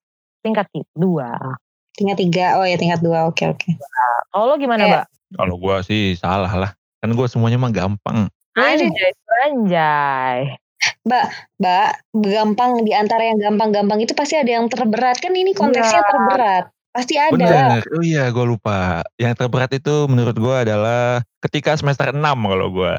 [0.46, 1.34] tingkat dua.
[1.98, 3.70] Tingkat tiga, oh ya tingkat dua, oke oke.
[3.74, 5.04] Nah, kalau lo gimana, Mbak?
[5.34, 6.70] Kalau gue sih salah lah,
[7.02, 8.30] kan gue semuanya mah gampang.
[8.54, 9.10] Anjay,
[9.42, 10.54] anjay.
[11.02, 11.24] Mbak,
[11.58, 11.90] Mbak,
[12.30, 16.10] gampang di antara yang gampang-gampang itu pasti ada yang terberat kan ini konteksnya ya.
[16.14, 16.64] terberat.
[16.96, 17.36] Pasti ada.
[17.36, 17.84] Bener.
[17.92, 19.04] Oh iya, gue lupa.
[19.20, 22.96] Yang terberat itu menurut gue adalah ketika semester 6 kalau gue.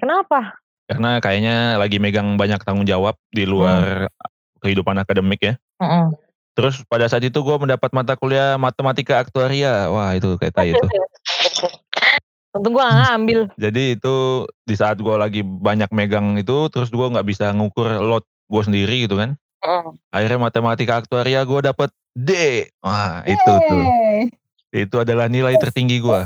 [0.00, 0.56] Kenapa?
[0.88, 4.64] Karena kayaknya lagi megang banyak tanggung jawab di luar hmm.
[4.64, 5.54] kehidupan akademik ya.
[5.76, 6.16] Hmm.
[6.56, 9.92] Terus pada saat itu gue mendapat mata kuliah matematika aktuaria.
[9.92, 10.86] Wah itu kayak tai itu.
[12.48, 13.40] Tentu gue gak ngambil.
[13.60, 18.24] Jadi itu di saat gue lagi banyak megang itu, terus gue gak bisa ngukur load
[18.48, 19.36] gue sendiri gitu kan.
[19.60, 20.00] Mm.
[20.10, 22.30] Akhirnya matematika aktuaria gue dapet D.
[22.82, 23.38] Wah, Yeay.
[23.38, 23.82] itu tuh.
[24.74, 26.20] Itu adalah nilai tertinggi gue.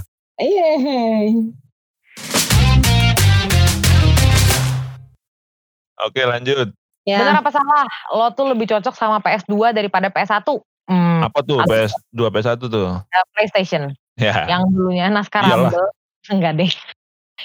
[6.09, 6.73] Oke, lanjut.
[7.05, 7.21] Ya.
[7.21, 7.85] Benar apa salah?
[8.17, 10.49] Lo tuh lebih cocok sama PS2 daripada PS1.
[10.89, 12.89] Hmm, apa tuh PS2, PS1 tuh?
[13.37, 13.93] PlayStation.
[14.17, 14.49] Ya.
[14.49, 15.93] Yang dulunya Naskah Rumble.
[16.33, 16.73] Enggak deh.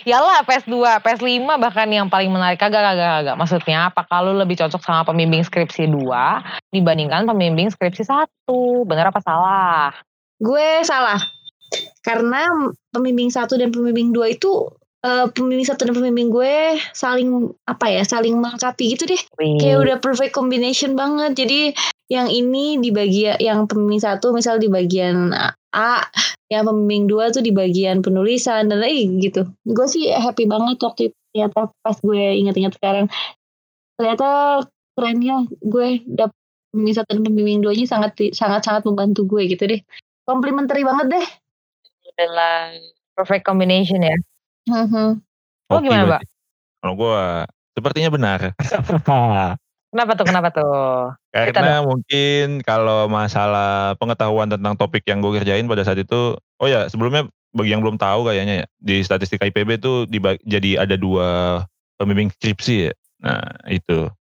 [0.05, 3.35] Yalah PS2, PS5 bahkan yang paling menarik kagak kagak kagak.
[3.39, 8.27] Maksudnya apa kalau lebih cocok sama pembimbing skripsi 2 dibandingkan pembimbing skripsi 1?
[8.85, 9.95] Benar apa salah?
[10.37, 11.17] Gue salah.
[12.05, 12.45] Karena
[12.93, 14.69] pembimbing 1 dan pembimbing 2 itu
[15.07, 19.59] uh, pembimbing satu dan pembimbing gue saling apa ya saling melengkapi gitu deh Wih.
[19.61, 21.59] kayak udah perfect combination banget jadi
[22.07, 25.35] yang ini di bagian yang pembimbing satu misal di bagian
[25.77, 26.09] A
[26.49, 29.45] yang pembimbing dua tuh di bagian penulisan dan lain gitu.
[29.61, 33.05] Gue sih happy banget waktu itu ternyata pas gue ingat-ingat sekarang.
[33.93, 34.27] Ternyata
[34.97, 36.37] kerennya gue dapet
[36.73, 39.81] pembimbing satu dan pembimbing dua ini sangat sangat sangat membantu gue gitu deh.
[40.25, 41.27] Komplementari banget deh.
[42.17, 42.73] Adalah
[43.13, 44.17] perfect combination ya.
[44.67, 45.09] Mm-hmm.
[45.71, 46.21] oh gimana mbak?
[46.83, 47.19] kalau gue
[47.75, 48.39] sepertinya benar
[49.87, 50.25] Kenapa tuh?
[50.27, 51.15] Kenapa tuh?
[51.31, 56.91] Karena mungkin kalau masalah pengetahuan tentang topik yang gue kerjain pada saat itu, oh ya
[56.91, 60.05] sebelumnya bagi yang belum tahu kayaknya ya di statistika IPB tuh
[60.43, 61.63] jadi ada dua
[61.95, 62.93] pembimbing skripsi ya.
[63.23, 64.11] Nah itu.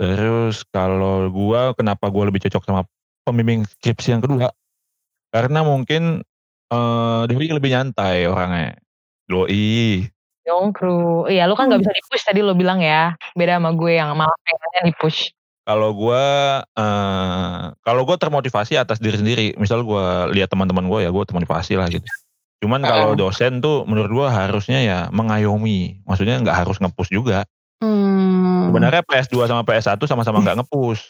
[0.00, 2.82] Terus kalau gue kenapa gue lebih cocok sama
[3.22, 4.50] pembimbing skripsi yang kedua?
[5.30, 6.26] Karena mungkin
[6.72, 8.74] uh, dia lebih nyantai orangnya.
[9.30, 10.02] Doi,
[10.50, 11.30] Nyongkru.
[11.30, 11.86] Iya, lu kan nggak hmm.
[11.86, 13.14] bisa di-push tadi lu bilang ya.
[13.38, 15.30] Beda sama gue yang malah pengennya di-push.
[15.62, 16.24] Kalau gue,
[16.66, 19.46] uh, kalau gue termotivasi atas diri sendiri.
[19.54, 22.10] Misal gue lihat teman-teman gue ya, gue termotivasi lah gitu.
[22.60, 26.02] Cuman kalau dosen tuh menurut gue harusnya ya mengayomi.
[26.04, 27.46] Maksudnya nggak harus ngepush juga.
[27.78, 28.68] Hmm.
[28.68, 31.00] Sebenarnya PS2 sama PS1 sama-sama nggak ngepush.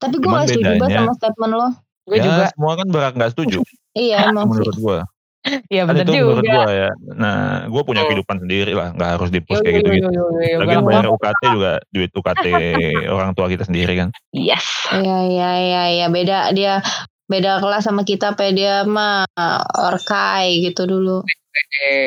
[0.00, 1.68] Tapi gue gak setuju sama statement lo.
[2.04, 2.44] Gue ya, juga.
[2.52, 3.58] semua kan berat nggak setuju.
[3.96, 4.98] iya, menurut gue.
[5.68, 6.24] Iya benar juga.
[6.24, 6.90] menurut gue ya.
[7.20, 10.08] Nah, gue punya kehidupan sendiri lah, nggak harus dipus kayak gitu-gitu.
[10.56, 12.46] Lagi bayar UKT juga duit UKT
[13.12, 14.08] orang tua kita sendiri kan.
[14.32, 14.64] Yes.
[14.88, 16.80] Iya iya iya iya beda dia
[17.28, 19.28] beda kelas sama kita pe dia mah
[19.76, 21.20] orkai gitu dulu.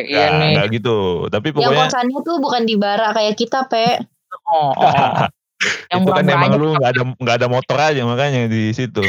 [0.10, 0.54] Iya nah, nih.
[0.58, 0.98] Gak gitu.
[1.30, 1.70] Tapi pokoknya.
[1.70, 4.02] Yang kosannya tuh bukan di bara kayak kita pe.
[4.50, 5.30] Oh, oh, oh.
[5.92, 9.02] yang itu kan emang lu nggak ada nggak ada motor aja makanya di situ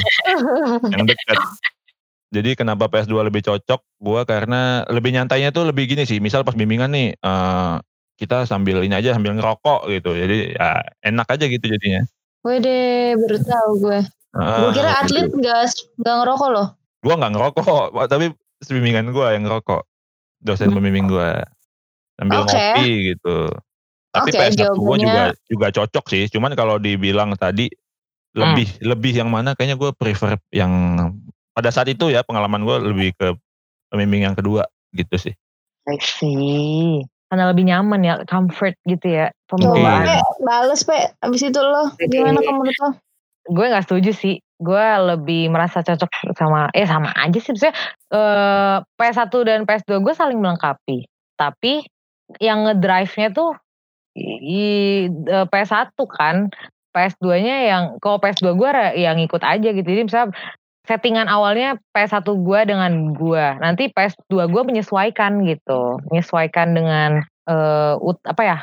[0.96, 1.36] yang dekat
[2.28, 6.20] jadi kenapa PS2 lebih cocok gue karena lebih nyantainya tuh lebih gini sih.
[6.20, 7.80] Misal pas bimbingan nih uh,
[8.20, 10.12] kita sambil ini aja sambil ngerokok gitu.
[10.12, 12.04] Jadi ya enak aja gitu jadinya.
[12.44, 14.00] Wede baru tahu gue.
[14.36, 15.00] Uh, gue kira gitu.
[15.00, 15.62] atlet nggak
[16.04, 16.68] nggak ngerokok loh.
[16.98, 18.34] gue nggak ngerokok tapi
[18.66, 19.86] bimbingan gue yang ngerokok
[20.42, 21.30] dosen pembimbing gue
[22.18, 22.74] sambil okay.
[22.74, 23.38] ngopi gitu
[24.10, 27.70] tapi okay, PS1 gue juga juga cocok sih cuman kalau dibilang tadi
[28.34, 28.82] lebih hmm.
[28.82, 30.72] lebih yang mana kayaknya gue prefer yang
[31.58, 33.34] pada saat itu ya pengalaman gue lebih ke
[33.90, 35.34] pembimbing yang kedua gitu sih.
[35.90, 37.02] I see.
[37.26, 40.06] Karena lebih nyaman ya comfort gitu ya pembawaan.
[40.06, 40.22] Okay.
[40.46, 41.10] bales pe.
[41.18, 42.90] Abis itu lo gimana kamu menurut lo?
[43.50, 44.38] Gue nggak setuju sih.
[44.62, 47.50] Gue lebih merasa cocok sama eh sama aja sih.
[47.50, 47.74] Maksudnya
[48.14, 51.10] eh, PS1 dan PS2 gue saling melengkapi.
[51.34, 51.82] Tapi
[52.38, 53.58] yang ngedrive-nya tuh
[54.14, 54.62] i,
[55.10, 56.54] eh, PS1 kan.
[56.88, 59.84] PS2-nya yang kalau PS2 gue yang ikut aja gitu.
[59.84, 60.32] Jadi misalnya
[60.88, 67.10] settingan awalnya PS1 gue dengan gue nanti PS2 gue menyesuaikan gitu menyesuaikan dengan
[67.44, 68.58] uh, apa ya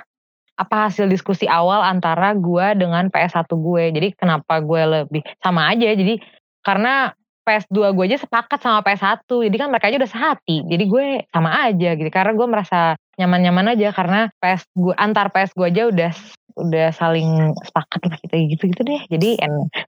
[0.56, 3.84] apa hasil diskusi awal antara gue dengan PS1 gue.
[3.92, 5.92] Jadi kenapa gue lebih sama aja.
[5.92, 6.16] Jadi
[6.64, 7.12] karena
[7.46, 9.28] PS2 gue aja sepakat sama PS1.
[9.28, 10.64] Jadi kan mereka aja udah sehati.
[10.66, 12.10] Jadi gue sama aja gitu.
[12.10, 16.12] Karena gue merasa nyaman-nyaman aja karena PS gue antar PS gue aja udah
[16.56, 19.02] udah saling sepakat lah gitu gitu deh.
[19.12, 19.30] Jadi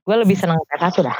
[0.04, 1.18] gue lebih seneng PS1 dah.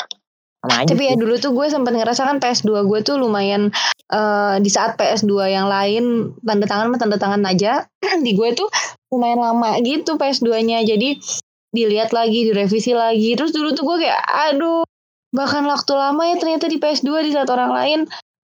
[0.59, 3.71] Sama aja Tapi ya dulu tuh gue sempat ngerasakan PS2 gue tuh lumayan
[4.11, 7.87] uh, di saat PS2 yang lain tanda tangan mah tanda tangan aja
[8.27, 8.67] di gue tuh
[9.15, 10.83] lumayan lama gitu PS2-nya.
[10.83, 11.23] Jadi
[11.71, 13.39] dilihat lagi, direvisi lagi.
[13.39, 14.19] Terus dulu tuh gue kayak
[14.51, 14.83] aduh
[15.29, 17.99] bahkan waktu lama ya ternyata di PS2 di saat orang lain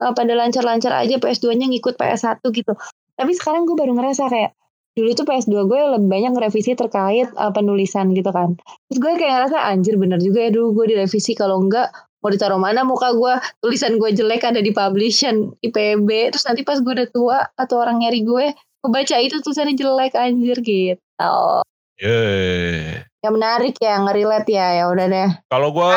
[0.05, 2.73] uh, pada lancar-lancar aja PS2-nya ngikut PS1 gitu.
[3.15, 4.55] Tapi sekarang gue baru ngerasa kayak
[4.95, 8.55] dulu tuh PS2 gue lebih banyak revisi terkait uh, penulisan gitu kan.
[8.91, 11.91] Terus gue kayak ngerasa anjir bener juga ya dulu gue direvisi kalau enggak
[12.25, 16.81] mau ditaruh mana muka gue tulisan gue jelek ada di publishan IPB terus nanti pas
[16.81, 21.37] gue udah tua atau orang nyari gue kebaca itu tulisannya jelek anjir gitu.
[22.01, 23.05] Yeah.
[23.25, 25.31] Ya menarik ya, ngerelate ya, ya udah deh.
[25.49, 25.89] Kalau gue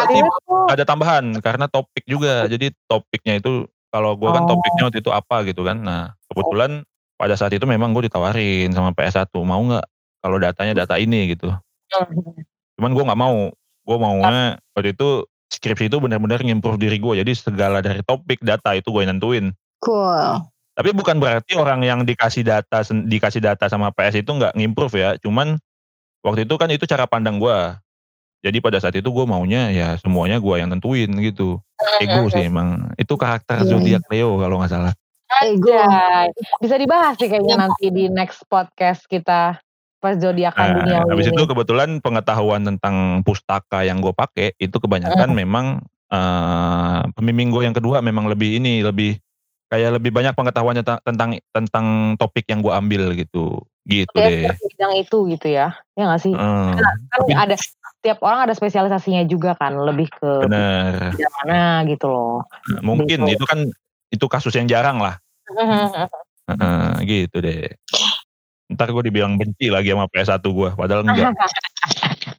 [0.72, 4.48] ada tambahan karena topik juga, jadi topiknya itu kalau gue kan oh.
[4.48, 5.84] kan topiknya waktu itu apa gitu kan.
[5.84, 9.86] Nah kebetulan pada saat itu memang gue ditawarin sama PS1 mau nggak
[10.22, 11.34] kalau datanya data ini?
[11.34, 11.50] gitu.
[12.78, 13.50] Cuman gue nggak mau.
[13.88, 18.78] Gue maunya waktu itu skripsi itu benar-benar ngimprove diri gue jadi segala dari topik data
[18.78, 19.56] itu gue nentuin.
[19.82, 20.44] Cool.
[20.78, 25.10] Tapi bukan berarti orang yang dikasih data dikasih data sama PS itu nggak ngimprove ya.
[25.18, 25.58] Cuman
[26.22, 27.58] waktu itu kan itu cara pandang gue
[28.46, 31.58] jadi pada saat itu gue maunya ya semuanya gue yang tentuin gitu.
[32.04, 32.94] Ego sih emang.
[33.00, 33.70] Itu karakter iya.
[33.72, 34.94] zodiak Leo kalau nggak salah
[35.44, 35.82] Ego.
[36.64, 39.60] Bisa dibahas sih kayaknya nanti di next podcast kita
[39.98, 41.00] pas zodiakan nah, dunia.
[41.10, 45.38] Habis itu kebetulan pengetahuan tentang pustaka yang gue pakai itu kebanyakan hmm.
[45.38, 45.66] memang
[46.14, 49.18] uh, pembimbing gue yang kedua memang lebih ini lebih
[49.68, 54.42] kayak lebih banyak pengetahuannya tentang tentang topik yang gue ambil gitu gitu ya, deh.
[54.52, 56.36] Bidang itu gitu ya, ya nggak sih?
[56.36, 56.76] Hmm.
[56.76, 56.96] Kan,
[57.36, 61.16] ada setiap orang ada spesialisasinya juga kan, lebih ke Bener.
[61.44, 62.44] mana gitu loh.
[62.84, 63.40] Mungkin gitu.
[63.40, 63.72] itu kan
[64.12, 65.20] itu kasus yang jarang lah.
[66.52, 67.72] uh, gitu deh.
[68.68, 71.32] Ntar gue dibilang benci lagi sama PS1 gue, padahal enggak.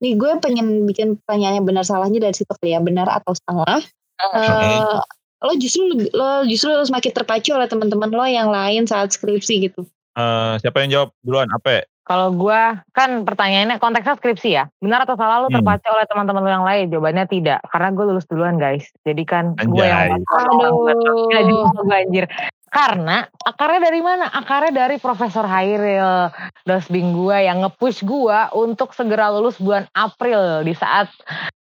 [0.00, 3.84] Nih gue pengen bikin pertanyaannya benar salahnya dari situ kali ya, benar atau salah.
[4.32, 4.96] Uh,
[5.44, 9.84] lo justru lo justru lo semakin terpacu oleh teman-teman lo yang lain saat skripsi gitu.
[10.16, 11.48] Uh, siapa yang jawab duluan?
[11.52, 11.84] Apa?
[12.10, 14.66] Kalau gue kan pertanyaannya konteksnya skripsi ya.
[14.82, 15.62] Benar atau salah lu hmm.
[15.62, 16.90] terpacu oleh teman-teman lu yang lain?
[16.90, 17.62] Jawabannya tidak.
[17.70, 18.90] Karena gue lulus duluan guys.
[19.06, 21.70] Jadi kan gue yang Aduh.
[21.70, 22.26] gue anjir.
[22.66, 24.26] Karena akarnya dari mana?
[24.26, 26.34] Akarnya dari Profesor Hairil
[26.66, 31.06] dosbing gue yang nge-push gue untuk segera lulus bulan April di saat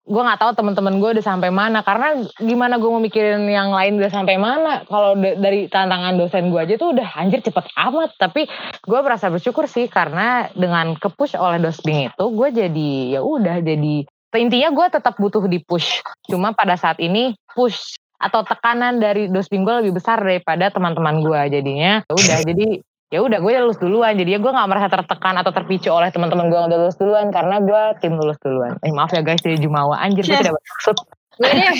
[0.07, 1.83] gue nggak tahu teman-teman gue udah sampai mana.
[1.83, 4.87] Karena gimana gue mau mikirin yang lain udah sampai mana?
[4.87, 8.15] Kalau dari tantangan dosen gue aja tuh udah anjir cepet amat.
[8.15, 8.47] Tapi
[8.87, 14.07] gue merasa bersyukur sih karena dengan kepush oleh dosbing itu gue jadi ya udah jadi
[14.37, 16.05] intinya gue tetap butuh di push.
[16.31, 21.41] Cuma pada saat ini push atau tekanan dari dosbing gue lebih besar daripada teman-teman gue
[21.51, 22.05] jadinya.
[22.07, 22.69] Ya udah jadi
[23.11, 24.15] ya udah gue lulus duluan.
[24.19, 27.31] Jadi ya gue nggak merasa tertekan atau terpicu oleh teman-teman gue yang udah lulus duluan
[27.31, 28.79] karena gue tim lulus duluan.
[28.83, 29.99] Eh maaf ya guys jadi jumawa.
[30.03, 30.97] Anjir gue tidak bermaksud.
[31.37, 31.77] Gue deh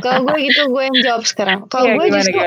[0.00, 1.58] kalau gue gitu gue yang jawab sekarang.
[1.68, 2.40] Kalau ya, gue justru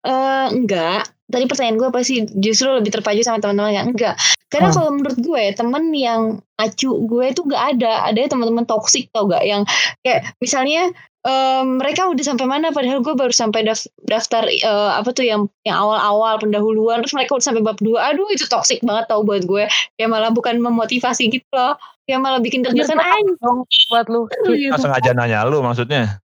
[0.00, 1.12] Uh, enggak.
[1.28, 4.16] Tadi pertanyaan gue pasti justru lebih terpacu sama teman-teman yang enggak.
[4.48, 4.76] Karena hmm.
[4.80, 6.22] kalau menurut gue temen yang
[6.56, 8.08] acu gue itu gak ada.
[8.08, 9.62] Ada teman-teman toksik tau gak yang
[10.00, 10.88] kayak misalnya
[11.24, 12.72] um, mereka udah sampai mana?
[12.72, 13.66] Padahal gue baru sampai
[14.06, 17.04] daftar uh, apa tuh yang yang awal-awal pendahuluan.
[17.04, 18.12] Terus mereka udah sampai bab dua.
[18.12, 19.64] Aduh itu toxic banget tau buat gue.
[20.00, 21.76] Ya malah bukan memotivasi gitu loh.
[22.08, 22.98] Ya malah bikin deg-degan.
[22.98, 23.50] aja
[23.92, 24.26] buat lu.
[24.48, 24.74] Gitu.
[24.76, 26.18] sengaja nanya lu maksudnya?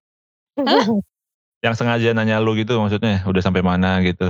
[0.57, 0.85] Hah?
[1.65, 3.23] yang sengaja nanya lu gitu maksudnya?
[3.25, 4.29] Udah sampai mana gitu?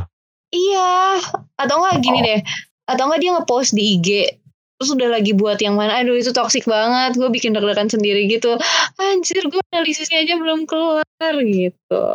[0.51, 1.20] Iya.
[1.59, 2.24] Atau enggak gini oh.
[2.24, 2.39] deh.
[2.88, 4.09] Atau enggak dia ngepost di IG
[4.78, 8.55] terus udah lagi buat yang mana aduh itu toksik banget gue bikin deg-degan sendiri gitu.
[9.01, 11.03] Anjir gue analisisnya aja belum keluar
[11.41, 12.05] gitu.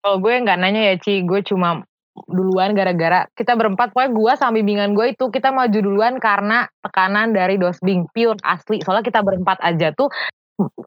[0.00, 1.84] Kalau gue nggak nanya ya Ci gue cuma
[2.26, 7.36] duluan gara-gara kita berempat pokoknya gue sama bimbingan gue itu kita maju duluan karena tekanan
[7.36, 8.80] dari dosbing pure asli.
[8.80, 10.08] Soalnya kita berempat aja tuh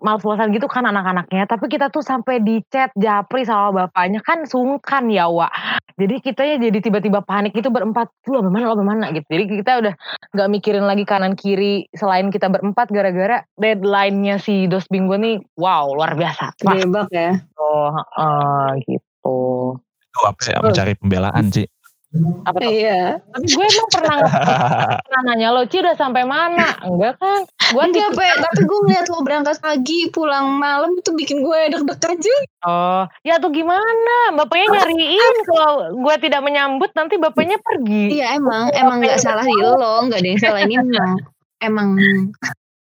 [0.01, 1.47] males-malesan gitu kan anak-anaknya.
[1.47, 4.19] Tapi kita tuh sampai di chat japri sama bapaknya.
[4.21, 5.51] Kan sungkan ya Wak.
[5.97, 8.09] Jadi kita ya jadi tiba-tiba panik itu berempat.
[8.29, 9.27] Lu bagaimana lo bagaimana gitu.
[9.29, 9.93] Jadi kita udah
[10.33, 15.89] nggak mikirin lagi kanan kiri selain kita berempat gara-gara deadline-nya si dos bingo nih wow
[15.93, 16.57] luar biasa.
[16.61, 17.37] Gebak ya.
[17.57, 19.39] Oh uh, gitu.
[19.79, 20.57] Itu apa ya?
[20.61, 21.67] Mencari pembelaan sih
[22.45, 22.69] apa tuh?
[22.69, 23.01] Iya.
[23.33, 24.17] Tapi gue emang pernah
[25.01, 26.77] pernah nanya lo, Ci udah sampai mana?
[26.85, 27.41] Enggak kan?
[27.73, 28.27] Gue enggak, Pe.
[28.37, 32.41] Tapi gue ngeliat lo berangkat pagi, pulang malam itu bikin gue deg-degan juga.
[32.63, 34.37] Oh, ya tuh gimana?
[34.37, 38.21] Bapaknya nyariin kalau gue tidak menyambut nanti bapaknya pergi.
[38.21, 41.11] Iya emang, emang nggak salah di lo, nggak ada yang salah ini emang
[41.59, 41.89] emang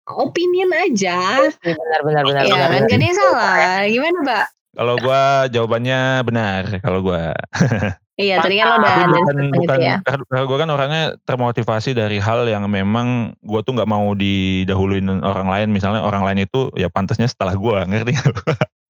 [0.09, 1.51] opinion aja.
[1.61, 2.41] Iya, benar benar benar.
[2.47, 3.53] Iya kan, gak ada yang salah.
[3.86, 4.45] Gimana, Mbak?
[4.80, 5.23] Kalau gue
[5.53, 6.63] jawabannya benar.
[6.82, 7.23] Kalau gue.
[8.20, 9.95] Iya, tadi kan lo udah bukan, bukan ya.
[10.43, 15.72] gue kan orangnya termotivasi dari hal yang memang gue tuh nggak mau didahuluin orang lain.
[15.72, 18.36] Misalnya orang lain itu ya pantasnya setelah gue, ngerti gak?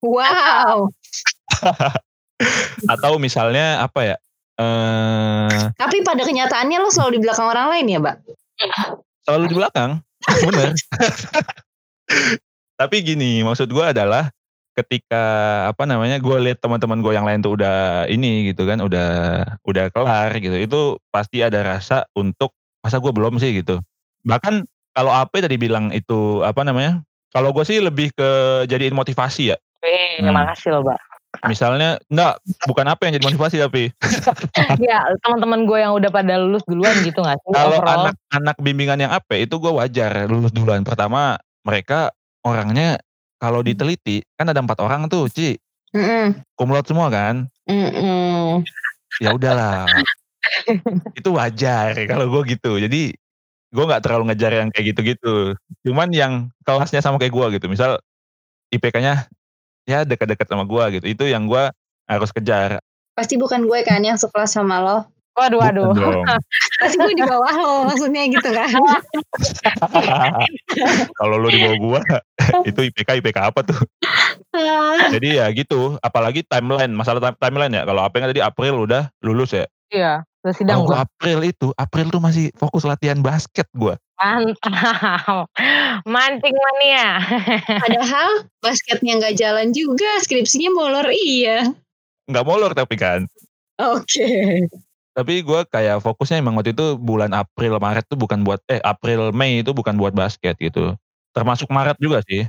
[0.02, 0.90] Wow.
[2.92, 4.16] Atau misalnya apa ya?
[4.58, 8.16] Eh, Tapi pada kenyataannya lo selalu di belakang orang lain ya, Mbak?
[9.30, 9.90] Selalu di belakang,
[10.42, 10.74] bener.
[12.80, 14.32] Tapi gini, maksud gue adalah
[14.84, 15.22] ketika
[15.68, 19.10] apa namanya gue lihat teman-teman gue yang lain tuh udah ini gitu kan udah
[19.64, 20.80] udah kelar gitu itu
[21.12, 23.80] pasti ada rasa untuk masa gue belum sih gitu
[24.24, 24.64] bahkan
[24.96, 27.00] kalau AP tadi bilang itu apa namanya
[27.30, 28.28] kalau gue sih lebih ke
[28.66, 30.32] jadiin motivasi ya Wih, hmm.
[30.32, 31.00] makasih loh, Mbak.
[31.46, 33.88] Misalnya, enggak, bukan apa yang jadi motivasi tapi.
[34.90, 37.50] ya, teman-teman gue yang udah pada lulus duluan gitu nggak sih?
[37.54, 40.84] Kalau anak-anak bimbingan yang apa itu gue wajar lulus duluan.
[40.84, 42.12] Pertama, mereka
[42.44, 43.00] orangnya
[43.40, 45.56] kalau diteliti kan ada empat orang tuh, Ci.
[45.96, 46.44] Mm.
[46.54, 47.48] Kumlot semua kan?
[47.66, 48.48] Mm -mm.
[49.18, 49.88] Ya udahlah.
[51.18, 52.76] itu wajar kalau gue gitu.
[52.76, 53.16] Jadi
[53.70, 55.56] gue nggak terlalu ngejar yang kayak gitu-gitu.
[55.88, 57.66] Cuman yang kelasnya sama kayak gue gitu.
[57.66, 57.98] Misal
[58.70, 59.26] IPK-nya
[59.88, 61.06] ya dekat-dekat sama gue gitu.
[61.08, 61.72] Itu yang gue
[62.06, 62.78] harus kejar.
[63.16, 64.98] Pasti bukan gue kan yang sekelas sama lo.
[65.38, 65.94] Waduh, waduh.
[66.82, 68.68] Pasti gue di bawah lo maksudnya gitu kan.
[71.18, 72.00] Kalau lo di bawah gue,
[72.70, 73.80] itu IPK IPK apa tuh?
[75.14, 77.82] Jadi ya gitu, apalagi timeline, masalah timeline ya.
[77.86, 79.66] Kalau apa yang tadi April udah lulus ya.
[79.90, 80.94] Iya, udah sidang gue.
[80.94, 83.94] April itu, April tuh masih fokus latihan basket gue.
[84.20, 85.50] Mantap.
[86.12, 87.24] Mancing mania.
[87.66, 91.66] Padahal basketnya nggak jalan juga, skripsinya molor iya.
[92.30, 93.26] Nggak molor tapi kan.
[93.80, 94.06] Oke.
[94.06, 94.50] Okay.
[95.10, 99.34] Tapi gue kayak fokusnya emang waktu itu bulan April Maret tuh bukan buat eh April
[99.34, 100.94] Mei itu bukan buat basket gitu.
[101.30, 102.46] Termasuk Maret juga sih.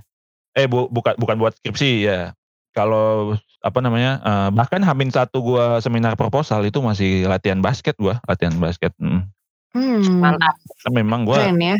[0.57, 2.19] Eh bu, bukan bukan buat skripsi ya.
[2.71, 8.15] Kalau apa namanya uh, bahkan Hamin satu gue seminar proposal itu masih latihan basket gue
[8.25, 8.91] latihan basket.
[8.97, 9.29] Hmm.
[9.77, 10.17] hmm.
[10.17, 10.55] Mantap.
[10.89, 11.77] Memang gue ya.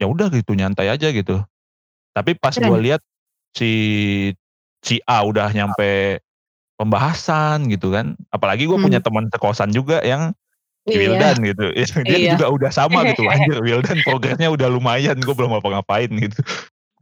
[0.00, 1.42] ya udah gitu nyantai aja gitu.
[2.16, 3.02] Tapi pas gue lihat
[3.52, 3.72] si
[4.80, 6.24] si A udah nyampe
[6.80, 8.16] pembahasan gitu kan.
[8.32, 8.86] Apalagi gue hmm.
[8.88, 10.32] punya teman sekosan juga yang
[10.88, 10.98] iya.
[11.04, 11.66] Wildan gitu.
[12.08, 12.32] Dia iya.
[12.36, 13.26] juga udah sama gitu.
[13.26, 15.18] Anjir Wildan progresnya udah lumayan.
[15.20, 16.40] Gue belum apa-ngapain gitu.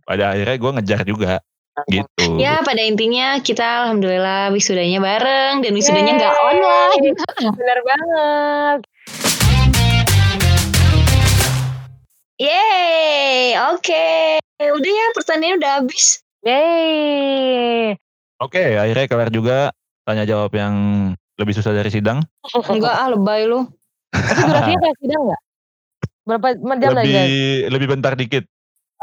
[0.09, 1.39] Pada akhirnya gue ngejar juga
[1.87, 2.43] gitu.
[2.43, 7.15] Ya pada intinya kita alhamdulillah wisudanya bareng dan wisudanya nggak online.
[7.61, 8.81] Benar banget.
[12.39, 13.83] Yeay, oke.
[13.83, 14.39] Okay.
[14.59, 16.07] Udah ya pertanyaannya udah habis.
[16.47, 17.99] Yeay.
[18.39, 19.59] Oke, akhirnya kelar juga
[20.07, 20.75] tanya jawab yang
[21.39, 22.21] lebih susah dari sidang.
[22.53, 23.65] Enggak ah, lebay lu.
[24.13, 25.43] durasinya kayak sidang enggak?
[26.29, 27.15] Berapa jam lebih, lagi?
[27.71, 28.45] Lebih bentar dikit.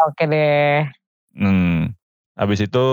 [0.06, 0.86] Oke deh.
[1.34, 1.96] Hmm.
[2.36, 2.86] Habis itu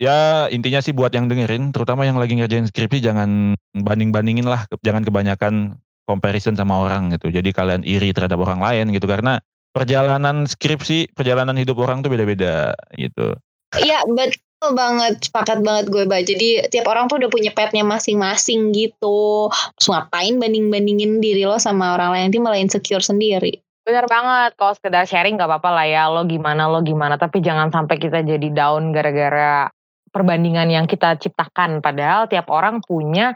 [0.00, 5.04] ya intinya sih buat yang dengerin, terutama yang lagi ngerjain skripsi jangan banding-bandingin lah, jangan
[5.04, 5.76] kebanyakan
[6.08, 7.28] comparison sama orang gitu.
[7.28, 9.38] Jadi kalian iri terhadap orang lain gitu karena
[9.76, 13.36] perjalanan skripsi, perjalanan hidup orang tuh beda-beda gitu.
[13.76, 16.22] Iya, bet Betul banget, sepakat banget gue, Mbak.
[16.26, 19.48] Jadi tiap orang tuh udah punya petnya masing-masing gitu.
[19.78, 23.62] Terus ngapain banding-bandingin diri lo sama orang lain, nanti malah insecure sendiri.
[23.86, 27.16] Bener banget, kalau sekedar sharing gak apa-apa lah ya, lo gimana, lo gimana.
[27.16, 29.70] Tapi jangan sampai kita jadi down gara-gara
[30.10, 31.80] perbandingan yang kita ciptakan.
[31.80, 33.32] Padahal tiap orang punya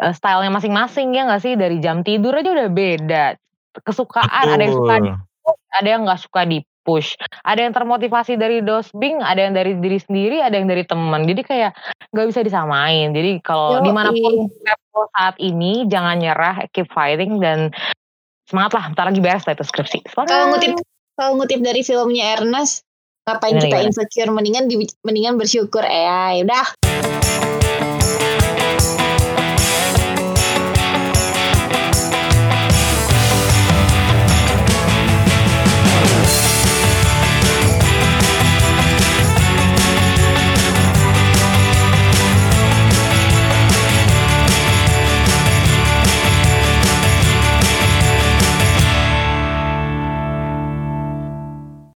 [0.00, 1.54] uh, stylenya masing-masing ya gak sih?
[1.54, 3.24] Dari jam tidur aja udah beda.
[3.84, 4.54] Kesukaan, Betul.
[4.56, 5.10] ada yang suka di
[5.74, 7.16] ada yang gak suka di push.
[7.42, 11.24] Ada yang termotivasi dari dosbing, ada yang dari diri sendiri, ada yang dari teman.
[11.24, 11.72] Jadi kayak
[12.12, 13.10] nggak bisa disamain.
[13.16, 17.72] Jadi kalau di mana pun level saat ini jangan nyerah, keep fighting dan
[18.46, 20.04] semangat lah, ntar lagi beres lah itu skripsi.
[20.12, 20.78] Kalau ngutip
[21.16, 22.84] kalau ngutip dari filmnya Ernest,
[23.24, 26.04] ngapain kita insecure mendingan di, mendingan bersyukur eh
[26.36, 26.66] ya udah